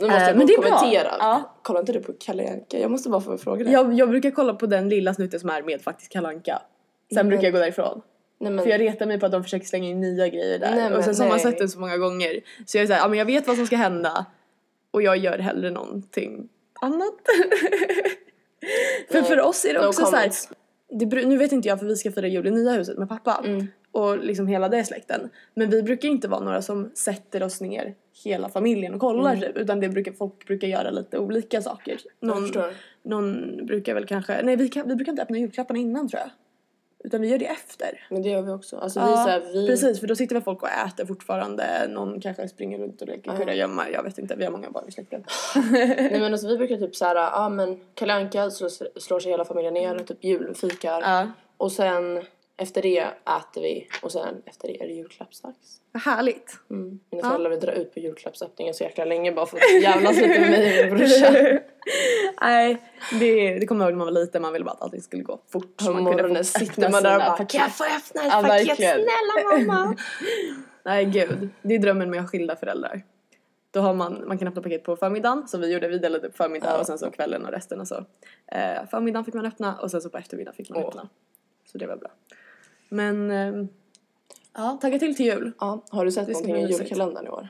Nu 0.01 0.07
måste 0.07 0.23
jag 0.23 0.37
men 0.37 0.47
det 0.47 0.53
är 0.55 0.59
bra. 0.61 0.71
kommentera. 0.79 1.15
Ja. 1.19 1.57
Kollar 1.63 1.81
inte 1.81 1.93
du 1.93 2.01
på 2.01 2.13
Kalle 2.21 2.51
Anka? 2.53 2.79
Jag 2.79 2.91
måste 2.91 3.09
bara 3.09 3.21
få 3.21 3.39
fråga 3.39 3.65
dig. 3.65 3.73
Jag, 3.73 3.93
jag 3.93 4.09
brukar 4.09 4.31
kolla 4.31 4.55
på 4.55 4.67
den 4.67 4.89
lilla 4.89 5.15
snutten 5.15 5.41
som 5.41 5.51
är 5.51 5.63
med 5.63 5.83
faktiskt 5.83 6.13
kalanka. 6.13 6.63
Sen 7.09 7.17
Men- 7.17 7.29
brukar 7.29 7.45
jag 7.45 7.53
gå 7.53 7.59
därifrån. 7.59 8.03
Nej, 8.41 8.53
men, 8.53 8.65
För 8.65 8.71
jag 8.71 8.81
retar 8.81 9.07
mig 9.07 9.21
på 9.21 9.27
att 9.27 9.33
de 9.33 9.43
försöker 9.43 9.67
slänga 9.67 9.89
in 9.89 10.01
nya 10.01 10.29
grejer 10.29 10.59
där. 10.59 10.71
Nej, 10.71 10.83
men 10.91 10.93
och 10.99 11.05
sen 11.05 11.15
så 11.15 11.23
har 11.23 11.29
man 11.31 11.41
sett 11.41 11.59
den 11.59 11.69
så 11.69 11.81
många 11.81 11.97
gånger. 11.97 12.41
Så 12.67 12.77
jag 12.77 12.83
är 12.83 12.87
såhär, 12.87 13.01
ja 13.01 13.09
men 13.09 13.19
jag 13.19 13.27
vet 13.27 13.47
vad 13.47 13.57
som 13.57 13.67
ska 13.67 13.77
hända. 13.77 14.27
Och 14.91 15.03
jag 15.03 15.17
gör 15.17 15.39
hellre 15.39 15.71
någonting 15.71 16.49
annat. 16.85 17.15
för 19.11 19.23
för 19.23 19.41
oss 19.41 19.65
är 19.65 19.75
det 19.75 19.81
no 19.81 19.87
också 19.87 20.05
såhär. 20.05 20.13
comments. 20.23 20.49
Det, 20.91 21.05
bru- 21.07 21.27
nu 21.27 21.37
vet 21.37 21.53
inte 21.53 21.69
jag 21.69 21.79
för 21.79 21.87
vi 21.87 21.97
ska 21.97 22.13
fira 22.13 22.27
jul 22.29 22.47
i 22.47 22.51
nya 22.51 22.73
huset 22.73 22.99
med 22.99 23.09
pappa. 23.09 23.43
Mm. 23.45 23.67
Och 23.93 24.19
liksom 24.19 24.47
hela 24.47 24.69
det 24.69 24.85
släkten. 24.85 25.31
Men 25.55 25.71
vi 25.71 25.83
brukar 25.83 26.09
inte 26.09 26.29
vara 26.29 26.41
några 26.45 26.63
som 26.63 26.91
sätter 26.95 27.43
oss 27.43 27.61
ner 27.61 27.95
hela 28.25 28.49
familjen 28.49 28.95
och 28.95 29.01
kollar 29.01 29.31
Mm. 29.35 29.41
typ. 29.41 29.57
Utan 29.57 29.81
det 29.81 29.89
brukar, 29.89 30.13
folk 30.13 30.47
brukar 30.47 30.69
göra 30.69 30.91
lite 30.91 31.19
olika 31.19 31.63
saker. 31.63 31.99
Någon, 32.21 32.53
någon 33.05 33.57
brukar 33.67 33.95
väl 33.95 34.07
kanske, 34.07 34.43
nej 34.43 34.57
vi, 34.57 34.69
kan, 34.69 34.89
vi 34.89 34.95
brukar 34.95 35.13
inte 35.13 35.23
öppna 35.23 35.39
julklapparna 35.39 35.79
innan 35.81 36.09
tror 36.09 36.21
jag. 36.21 36.31
Utan 37.05 37.21
vi 37.21 37.29
gör 37.29 37.39
det 37.39 37.47
efter. 37.47 38.07
Men 38.11 38.23
det 38.23 38.29
gör 38.29 38.43
vi 38.43 38.51
också. 38.53 38.77
Alltså 38.77 39.01
vi, 39.01 39.07
Ja, 39.07 39.17
så 39.17 39.29
här, 39.29 39.41
vi, 39.53 39.67
Precis, 39.67 40.01
för 40.01 40.07
då 40.07 40.17
sitter 40.17 40.35
väl 40.35 40.43
folk 40.43 40.63
och 40.63 40.69
äter 40.69 41.07
fortfarande. 41.07 41.89
Någon 41.89 42.21
kanske 42.21 42.49
springer 42.49 42.79
runt 42.79 43.03
och 43.03 43.09
leker 43.09 43.31
Ja. 43.31 43.37
kurragömma. 43.37 43.91
Jag 43.91 44.03
vet 44.03 44.19
inte, 44.19 44.35
vi 44.35 44.45
har 44.45 44.51
många 44.53 44.71
barn 44.71 44.85
i 44.89 44.93
släkten. 44.93 45.25
Nej 45.73 46.21
men 46.21 46.33
alltså 46.33 46.49
vi 46.49 46.57
brukar 46.57 46.77
typ 46.77 46.97
såhär, 46.97 47.15
ja 47.17 47.31
ah, 47.33 47.49
men 47.49 47.81
Kalle 47.95 48.13
Anka 48.15 48.51
slår, 48.51 48.99
slår 49.01 49.21
sig 49.21 49.31
hela 49.31 49.45
familjen 49.45 49.75
ner, 49.75 49.99
typ 49.99 50.25
julfikar. 50.25 51.01
Ja, 51.01 51.29
Och 51.57 51.73
sen 51.73 52.23
efter 52.57 52.83
det 52.83 52.99
äter 53.39 53.63
vi 53.63 53.89
och 54.03 54.13
sen 54.13 54.43
efter 54.47 54.69
det 54.69 54.83
är 54.83 54.87
det 54.87 54.93
julklappsdags. 54.95 55.81
vad 55.93 56.03
härligt. 56.03 56.59
Mm. 56.71 57.01
Mina 57.11 57.23
Ja. 57.23 57.29
föräldrar 57.29 57.51
vill 57.51 57.61
dra 57.61 57.73
ut 57.73 57.95
på 57.95 58.01
julklappsöppningen 58.01 58.75
så 58.75 58.85
jäkla 58.85 59.05
länge 59.05 59.33
bara 59.33 59.47
för 59.47 59.57
att 59.57 59.83
jävlas 59.83 60.17
lite 60.17 60.41
med 60.41 60.51
mig 60.51 60.81
och 60.81 60.87
min 60.89 60.99
brorsa. 60.99 61.33
Nej, 62.41 62.83
det, 63.21 63.59
det 63.59 63.67
kommer 63.67 63.85
jag 63.85 63.91
ihåg 63.91 63.99
när 63.99 64.05
man 64.05 64.15
var 64.15 64.21
liten. 64.21 64.43
Man 64.43 64.53
ville 64.53 64.65
bara 64.65 64.71
att 64.73 64.83
allting 64.83 65.01
skulle 65.03 65.23
gå 65.23 65.41
fort. 65.53 65.77
På 65.77 65.93
morgonen 65.93 66.45
sitter 66.45 66.91
man 66.91 67.03
där 67.03 67.15
och 67.17 67.23
bara. 67.39 67.45
Kan 67.47 67.61
jag 67.61 67.73
få 67.77 67.85
öppna 67.85 68.21
ett 68.23 68.33
Ja, 68.33 68.43
paket 68.43 68.69
verkligen. 68.69 68.95
snälla 68.95 69.59
mamma? 69.75 69.97
Nej 70.85 71.05
gud, 71.05 71.49
det 71.63 71.75
är 71.75 71.79
drömmen 71.79 72.11
med 72.11 72.19
att 72.19 72.25
ha 72.25 72.29
skilda 72.31 72.57
föräldrar. 72.57 73.03
Då 73.71 73.81
har 73.81 73.95
man, 73.95 74.25
man 74.29 74.39
kan 74.39 74.49
öppna 74.49 74.63
paket 74.63 74.85
på 74.85 74.97
förmiddagen 74.97 75.49
som 75.49 75.61
vi 75.61 75.73
gjorde, 75.73 75.89
vi 75.89 75.99
delade 75.99 76.29
upp 76.29 76.37
förmiddag 76.37 76.67
Ja. 76.71 76.79
och 76.81 76.87
sen 76.87 76.99
så 76.99 77.11
kvällen 77.11 77.45
och 77.45 77.51
resten 77.53 77.81
och 77.81 77.89
så. 77.89 77.97
Eh, 78.53 78.87
förmiddagen 78.91 79.25
fick 79.25 79.35
man 79.35 79.47
öppna 79.47 79.77
och 79.83 79.91
sen 79.91 80.01
så 80.01 80.11
på 80.11 80.19
eftermiddagen 80.19 80.57
fick 80.57 80.71
man 80.71 80.83
Åh. 80.83 80.89
öppna. 80.89 81.09
Så 81.65 81.79
det 81.79 81.87
var 81.87 81.97
bra. 81.97 82.11
Men, 82.89 83.31
ehm, 83.31 83.69
ja, 84.55 84.79
tagga 84.83 84.99
till 84.99 85.17
till 85.17 85.27
jul. 85.27 85.53
Ja, 85.61 85.85
har 85.91 86.05
du 86.05 86.13
sett 86.13 86.27
Det 86.27 86.35
ska 86.35 86.43
någonting 86.43 86.53
bli 86.55 86.63
i 86.63 86.67
mysigt. 86.79 86.91
julkalendern 86.91 87.27
i 87.27 87.31
år? 87.31 87.49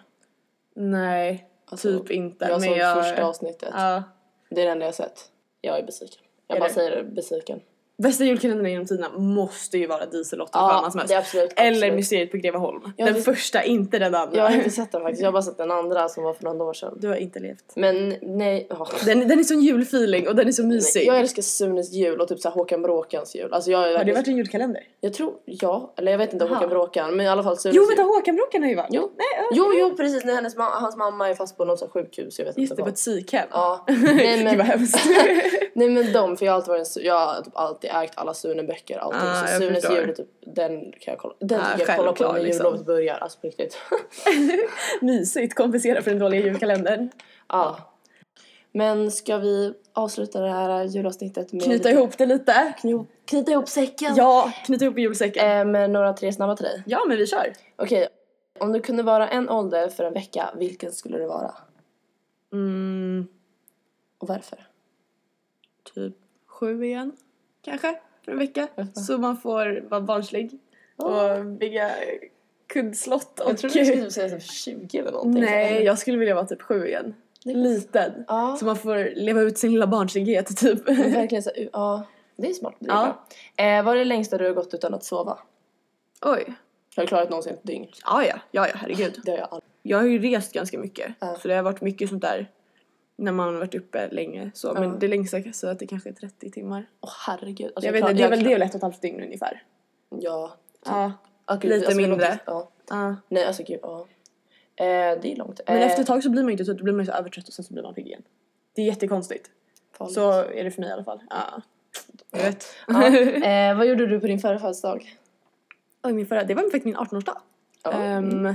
Nej, 0.75 1.49
Alltså, 1.67 1.99
typ 2.01 2.11
inte. 2.11 2.45
Jag 2.45 2.63
såg 2.63 3.05
första 3.05 3.25
avsnittet. 3.25 3.69
Ja. 3.73 4.03
Det 4.49 4.61
är 4.61 4.65
det 4.65 4.71
enda 4.73 4.85
jag 4.85 4.89
har 4.89 4.93
sett. 4.93 5.31
Jag 5.61 5.79
är 5.79 5.83
besviken. 5.83 6.23
Jag 6.47 6.57
Är 6.57 6.61
bara 6.61 6.69
det? 6.69 6.75
säger 6.75 6.97
det, 6.97 7.05
besviken. 7.05 7.61
Bästa 8.03 8.25
julkalendern 8.25 8.67
genom 8.67 8.87
tiderna 8.87 9.19
måste 9.19 9.79
ju 9.79 9.87
vara 9.87 10.07
Diesellotta 10.07 10.59
Ja, 10.59 11.05
det 11.07 11.15
är 11.15 11.19
absolut, 11.19 11.53
Eller 11.57 11.77
absolut. 11.77 11.95
Mysteriet 11.95 12.31
på 12.31 12.37
Greveholm. 12.37 12.81
Ja, 12.97 13.07
den 13.07 13.23
första, 13.23 13.63
inte 13.63 13.99
den 13.99 14.15
andra. 14.15 14.37
Jag 14.37 14.45
har 14.45 14.57
inte 14.57 14.71
sett 14.71 14.93
den 14.93 15.03
faktiskt. 15.03 15.21
Jag 15.21 15.29
har 15.29 15.33
bara 15.33 15.43
sett 15.43 15.59
den 15.59 15.71
andra 15.71 16.09
som 16.09 16.25
var 16.25 16.35
för 16.35 16.45
några 16.45 16.65
år 16.65 16.73
sedan. 16.73 16.95
Du 17.01 17.09
har 17.09 17.17
inte 17.17 17.39
levt. 17.39 17.73
Men 17.77 18.15
nej. 18.23 18.67
ja. 18.71 18.89
Den, 19.07 19.29
den 19.29 19.39
är 19.39 19.43
sån 19.43 19.61
julfeeling 19.61 20.29
och 20.29 20.37
den 20.37 20.49
är 20.49 20.53
så 20.53 20.67
mysig. 20.67 21.07
Jag 21.07 21.21
älskar 21.21 21.43
Sunes 21.43 21.93
jul 21.93 22.21
och 22.21 22.29
typ 22.29 22.41
så 22.41 22.49
här 22.49 22.55
Håkan 22.55 22.83
Bråkans 22.83 23.37
jul. 23.37 23.53
Alltså 23.53 23.71
jag, 23.71 23.99
har 23.99 24.05
det 24.05 24.13
varit 24.13 24.29
en 24.29 24.37
julkalender? 24.37 24.83
Jag 25.01 25.15
tror, 25.15 25.33
ja. 25.45 25.95
Eller 25.97 26.13
jag 26.13 26.19
vet 26.19 26.33
inte 26.33 26.45
om. 26.45 26.51
Håkan 26.51 26.69
Bråkan. 26.69 27.17
Men 27.17 27.27
i 27.27 27.29
alla 27.29 27.43
fall 27.43 27.59
Sunes 27.59 27.77
Jo 27.77 27.87
vänta 27.89 28.03
Håkan-bråkan 28.03 28.63
har 28.63 28.69
ju 28.71 28.77
varit. 28.77 28.91
Jo. 28.93 29.11
Nej. 29.17 29.49
Jo, 29.53 29.73
jo 29.75 29.97
precis. 29.97 30.25
När 30.25 30.35
hennes 30.35 30.57
ma- 30.57 30.81
hans 30.81 30.97
mamma 30.97 31.29
är 31.29 31.35
fast 31.35 31.57
på 31.57 31.65
något 31.65 31.79
så 31.79 31.89
sjukhus. 31.89 32.39
Jag 32.39 32.47
vet 32.47 32.59
Just 32.59 32.71
inte 32.71 32.83
det, 32.83 32.85
på 32.85 32.89
ett 32.89 32.95
psykhem. 32.95 33.49
Ja. 33.51 33.85
Nej 33.89 34.37
Gud 34.37 34.47
vad 34.47 34.57
men, 34.57 34.67
hemskt. 34.67 35.07
nej 35.75 35.91
men 35.91 36.13
de, 36.13 36.37
för 36.37 36.47
jag 36.47 36.53
har 36.53 36.57
alltid 36.57 36.69
varit 36.69 36.97
en, 36.97 37.05
jag 37.05 37.27
har 37.27 37.43
typ 37.43 37.57
alltid 37.57 37.84
ägt 37.89 38.13
alla 38.19 38.35
Sune-böcker. 38.35 38.99
Allting. 38.99 39.21
Ah, 39.23 39.47
så 39.47 39.61
Sunes 39.61 39.91
jul, 39.91 40.09
är 40.11 40.13
typ, 40.15 40.29
den 40.41 40.81
kan 40.93 41.13
jag 41.13 41.19
kolla. 41.19 41.35
Den 41.41 41.61
Ah, 41.61 41.77
tycker 41.77 41.89
jag 41.93 41.97
kolla 41.99 42.13
på 42.13 42.33
när 42.33 42.41
liksom. 42.41 42.65
jullovet 42.67 42.87
börjar. 42.87 43.15
Alltså 43.17 43.41
på 43.41 43.47
riktigt. 43.47 43.79
Mysigt, 45.01 45.55
kompensera 45.55 46.03
för 46.03 46.11
den 46.11 46.19
dåliga 46.21 46.41
julkalendern. 46.47 47.11
ja. 47.49 47.79
Men 48.77 49.11
ska 49.11 49.39
vi 49.39 49.75
avsluta 49.93 50.41
det 50.41 50.49
här 50.51 50.85
julavsnittet 50.85 51.53
med 51.53 51.63
Knyta 51.63 51.89
lite- 51.89 51.91
ihop 52.01 52.19
det 52.19 52.27
lite. 52.27 52.73
Kno- 52.83 53.07
knyta 53.25 53.51
ihop 53.53 53.69
säcken? 53.69 54.15
Ja, 54.17 54.53
knyta 54.67 54.85
ihop 54.85 54.99
julsäcken. 54.99 55.51
Eh, 55.51 55.65
med 55.65 55.91
några 55.91 56.13
tre 56.13 56.33
snabba 56.33 56.57
till 56.57 56.65
dig. 56.65 56.83
Ja 56.87 57.05
men 57.09 57.17
vi 57.19 57.27
kör. 57.27 57.53
Okej, 57.77 58.09
om 58.59 58.73
du 58.73 58.81
kunde 58.81 59.03
vara 59.03 59.29
en 59.29 59.49
ålder 59.51 59.89
för 59.89 60.05
en 60.05 60.13
vecka, 60.13 60.51
vilken 60.57 60.93
skulle 60.93 61.19
det 61.19 61.27
vara? 61.27 61.55
Mm, 62.53 63.27
Och 64.19 64.29
varför? 64.29 64.67
typ 65.95 66.15
sju 66.47 66.85
igen. 66.85 67.13
Kanske, 67.65 67.99
för 68.25 68.33
en 68.33 68.39
vecka. 68.39 68.69
Så 68.93 69.19
man 69.19 69.37
får 69.37 69.89
vara 69.89 70.01
barnslig. 70.01 70.59
Och 70.97 71.45
bygga 71.47 71.91
kuddslott 72.67 73.41
och... 73.41 73.51
Jag 73.51 73.59
trodde 73.59 73.79
du 73.79 73.85
skulle 73.85 74.11
säga 74.11 74.41
så 74.41 74.53
20 74.53 74.99
eller 74.99 75.13
någonting. 75.13 75.43
Nej, 75.43 75.83
jag 75.85 75.99
skulle 75.99 76.19
vilja 76.19 76.35
vara 76.35 76.47
typ 76.47 76.63
sju 76.63 76.87
igen. 76.87 77.15
Liten. 77.45 78.25
Ja, 78.29 78.57
Så 78.61 78.65
man 78.65 78.77
får 78.77 79.15
leva 79.17 79.41
ut 79.41 79.59
sin 79.59 79.73
lilla 79.73 79.87
barnslighet 79.87 80.57
typ. 80.57 80.87
men 80.87 81.13
verkligen 81.13 81.43
så, 81.43 81.51
ja. 81.73 82.07
Det 82.37 82.49
är 82.51 82.53
smart. 82.53 82.75
Det 82.79 82.91
är 82.91 82.95
Ja. 82.95 83.17
bra. 83.57 83.67
Eh, 83.67 83.85
vad 83.85 83.95
är 83.95 83.99
det 83.99 84.05
längsta 84.05 84.39
du 84.39 84.45
har 84.45 84.53
gått 84.53 84.75
utan 84.75 84.95
att 84.95 85.05
sova? 85.05 85.39
Oj. 86.23 86.55
Jag 86.95 87.03
har 87.03 87.07
klarat 87.07 87.31
någonsin 87.31 87.53
ett 87.53 87.63
dygn. 87.65 87.87
Ja, 88.05 88.25
ja, 88.25 88.35
ja, 88.51 88.67
ja, 88.69 88.73
herregud. 88.77 89.21
Det 89.25 89.31
har 89.31 89.39
jag 89.39 89.49
aldrig. 89.51 89.71
Jag 89.83 89.99
har 89.99 90.05
ju 90.05 90.19
rest 90.19 90.53
ganska 90.53 90.79
mycket. 90.79 91.13
Ja. 91.21 91.37
Så 91.43 91.49
det 91.49 91.55
har 91.55 91.63
varit 91.63 91.81
mycket 91.81 92.09
sånt 92.09 92.23
där 92.23 92.51
när 93.17 93.33
man 93.33 93.49
har 93.49 93.61
varit 93.61 93.75
uppe 93.75 94.09
länge. 94.09 94.51
Så. 94.55 94.69
Ja. 94.69 94.81
Men 94.81 94.99
det 94.99 95.09
längsta 95.09 95.37
kan 95.41 95.47
jag 95.47 95.55
säga 95.55 95.73
att 95.73 95.79
det 95.79 95.87
kanske 95.87 96.09
är 96.09 96.13
30 96.13 96.51
timmar. 96.51 96.87
Åh 97.01 97.11
herregud. 97.27 97.73
Alltså, 97.75 97.87
jag 97.87 97.93
vet 97.93 98.01
klar- 98.01 98.11
inte, 98.11 98.23
det 98.23 98.27
är 98.27 98.31
väl 98.31 98.39
jag 98.39 98.49
det 98.51 98.55
väl 98.55 98.63
ett 98.63 98.75
och 98.75 98.77
ett 98.77 98.83
halvt 98.83 99.03
dygn 99.03 99.23
ungefär. 99.23 99.63
Ja. 100.09 100.57
Ja. 100.87 101.13
Ah, 101.45 101.57
gud, 101.57 101.71
Lite 101.71 101.87
alltså, 101.87 102.01
mindre. 102.01 102.39
Ja. 102.47 102.71
Ja. 102.89 103.17
Nej 103.29 103.45
alltså 103.45 103.63
gud, 103.63 103.79
ja. 103.83 104.07
Eh, 104.77 104.85
det 105.23 105.33
är 105.33 105.37
långt. 105.37 105.61
Men 105.67 105.77
eh, 105.77 105.87
efter 105.87 106.01
ett 106.01 106.07
tag 106.07 106.23
så 106.23 106.31
blir 106.31 106.43
man 106.43 106.53
inte 106.53 106.65
trött, 106.65 106.79
då 106.79 106.85
blir 106.85 106.95
man 106.95 107.05
ju 107.05 107.11
så 107.11 107.17
övertrött 107.17 107.49
och 107.49 107.55
sen 107.55 107.65
så 107.65 107.73
blir 107.73 107.83
man 107.83 107.95
pigg 107.95 108.07
igen. 108.07 108.23
Det 108.75 108.83
är 108.83 108.87
jättekonstigt. 108.87 109.51
farligt. 109.93 110.15
Så 110.15 110.31
är 110.33 110.65
det 110.65 110.71
för 110.71 110.81
mig 110.81 110.91
i 110.91 110.93
alla 110.93 111.05
fall. 111.05 111.23
Ja. 111.31 111.63
Jag 112.31 112.39
vet. 112.39 112.67
Eh, 113.45 113.77
vad 113.77 113.87
gjorde 113.87 114.07
du 114.07 114.21
på 114.21 114.27
din 114.27 114.39
förra 114.39 114.59
födelsedag? 114.59 115.17
Oj, 116.03 116.13
min 116.13 116.27
förra, 116.27 116.45
det 116.45 116.55
var 116.55 116.63
faktiskt 116.63 116.85
min 116.85 116.97
18-årsdag. 116.97 117.37
Ja. 117.83 117.93
Ehm, 117.93 118.55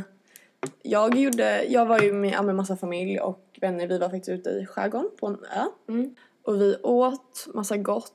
jag 0.81 1.17
gjorde, 1.17 1.63
jag 1.63 1.85
var 1.85 1.99
ju 1.99 2.13
med, 2.13 2.45
med 2.45 2.55
massa 2.55 2.75
familj 2.75 3.19
och 3.19 3.45
vänner, 3.61 3.87
vi 3.87 3.97
var 3.97 4.09
faktiskt 4.09 4.29
ute 4.29 4.49
i 4.49 4.65
skärgården 4.65 5.09
på 5.19 5.27
en 5.27 5.35
ö. 5.35 5.65
Mm. 5.89 6.15
Och 6.43 6.61
vi 6.61 6.75
åt 6.83 7.47
massa 7.53 7.77
gott. 7.77 8.13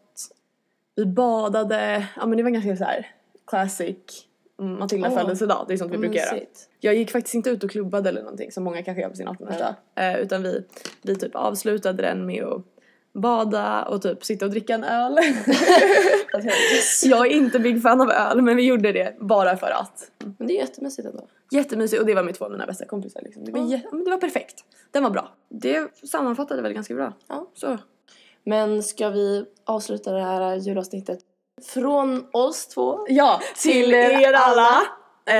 Vi 0.94 1.06
badade, 1.06 2.08
ja 2.16 2.26
men 2.26 2.36
det 2.36 2.42
var 2.42 2.50
ganska 2.50 2.76
så 2.76 2.84
här 2.84 3.06
classic 3.46 4.26
Matilda 4.56 5.08
Åh. 5.08 5.18
födelsedag, 5.18 5.64
det 5.68 5.74
är 5.74 5.78
sånt 5.78 5.92
vi 5.92 5.98
brukar 5.98 6.20
göra. 6.20 6.40
Jag 6.80 6.94
gick 6.94 7.10
faktiskt 7.10 7.34
inte 7.34 7.50
ut 7.50 7.64
och 7.64 7.70
klubbade 7.70 8.08
eller 8.08 8.22
någonting 8.22 8.52
som 8.52 8.64
många 8.64 8.82
kanske 8.82 9.02
gör 9.02 9.08
på 9.08 9.16
sin 9.16 9.28
18-årsdag. 9.28 9.74
Eh, 9.94 10.20
utan 10.20 10.42
vi, 10.42 10.64
vi 11.02 11.16
typ 11.16 11.34
avslutade 11.34 12.02
den 12.02 12.26
med 12.26 12.44
att 12.44 12.62
bada 13.14 13.82
och 13.82 14.02
typ 14.02 14.24
sitta 14.24 14.44
och 14.44 14.50
dricka 14.50 14.74
en 14.74 14.84
öl. 14.84 15.18
jag 17.04 17.26
är 17.26 17.30
inte 17.30 17.58
big 17.58 17.82
fan 17.82 18.00
av 18.00 18.10
öl 18.10 18.42
men 18.42 18.56
vi 18.56 18.62
gjorde 18.62 18.92
det 18.92 19.16
bara 19.20 19.56
för 19.56 19.66
att. 19.70 20.10
Men 20.38 20.46
det 20.46 20.54
är 20.56 20.60
jättemysigt 20.60 21.08
ändå. 21.08 21.26
Jättemysigt 21.50 22.00
och 22.00 22.06
det 22.06 22.14
var 22.14 22.22
med 22.22 22.34
två 22.34 22.44
av 22.44 22.50
mina 22.50 22.66
bästa 22.66 22.84
kompisar 22.84 23.20
liksom. 23.24 23.44
Det 23.44 23.52
var, 23.52 23.60
Ja. 23.72 23.78
det 24.04 24.10
var 24.10 24.18
perfekt. 24.18 24.54
Den 24.90 25.02
var 25.02 25.10
bra. 25.10 25.28
Det 25.50 25.88
sammanfattade 26.10 26.62
väl 26.62 26.72
ganska 26.72 26.94
bra. 26.94 27.12
Ja. 27.28 27.50
Så. 27.54 27.78
Men 28.44 28.82
ska 28.82 29.08
vi 29.10 29.44
avsluta 29.64 30.12
det 30.12 30.20
här 30.22 30.56
julavsnittet 30.56 31.18
från 31.74 32.24
oss 32.32 32.66
två? 32.66 33.06
Ja, 33.08 33.40
till 33.62 33.94
er 33.94 34.10
er 34.20 34.32
alla 34.32 34.82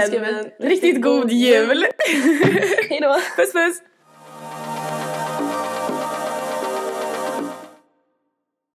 Ska 0.07 0.17
en, 0.19 0.45
vi- 0.59 0.69
riktigt 0.69 1.03
god 1.03 1.31
jul! 1.33 1.85
Hej 2.91 3.01
då! 3.03 3.15
puss 3.37 3.53
puss! 3.53 3.83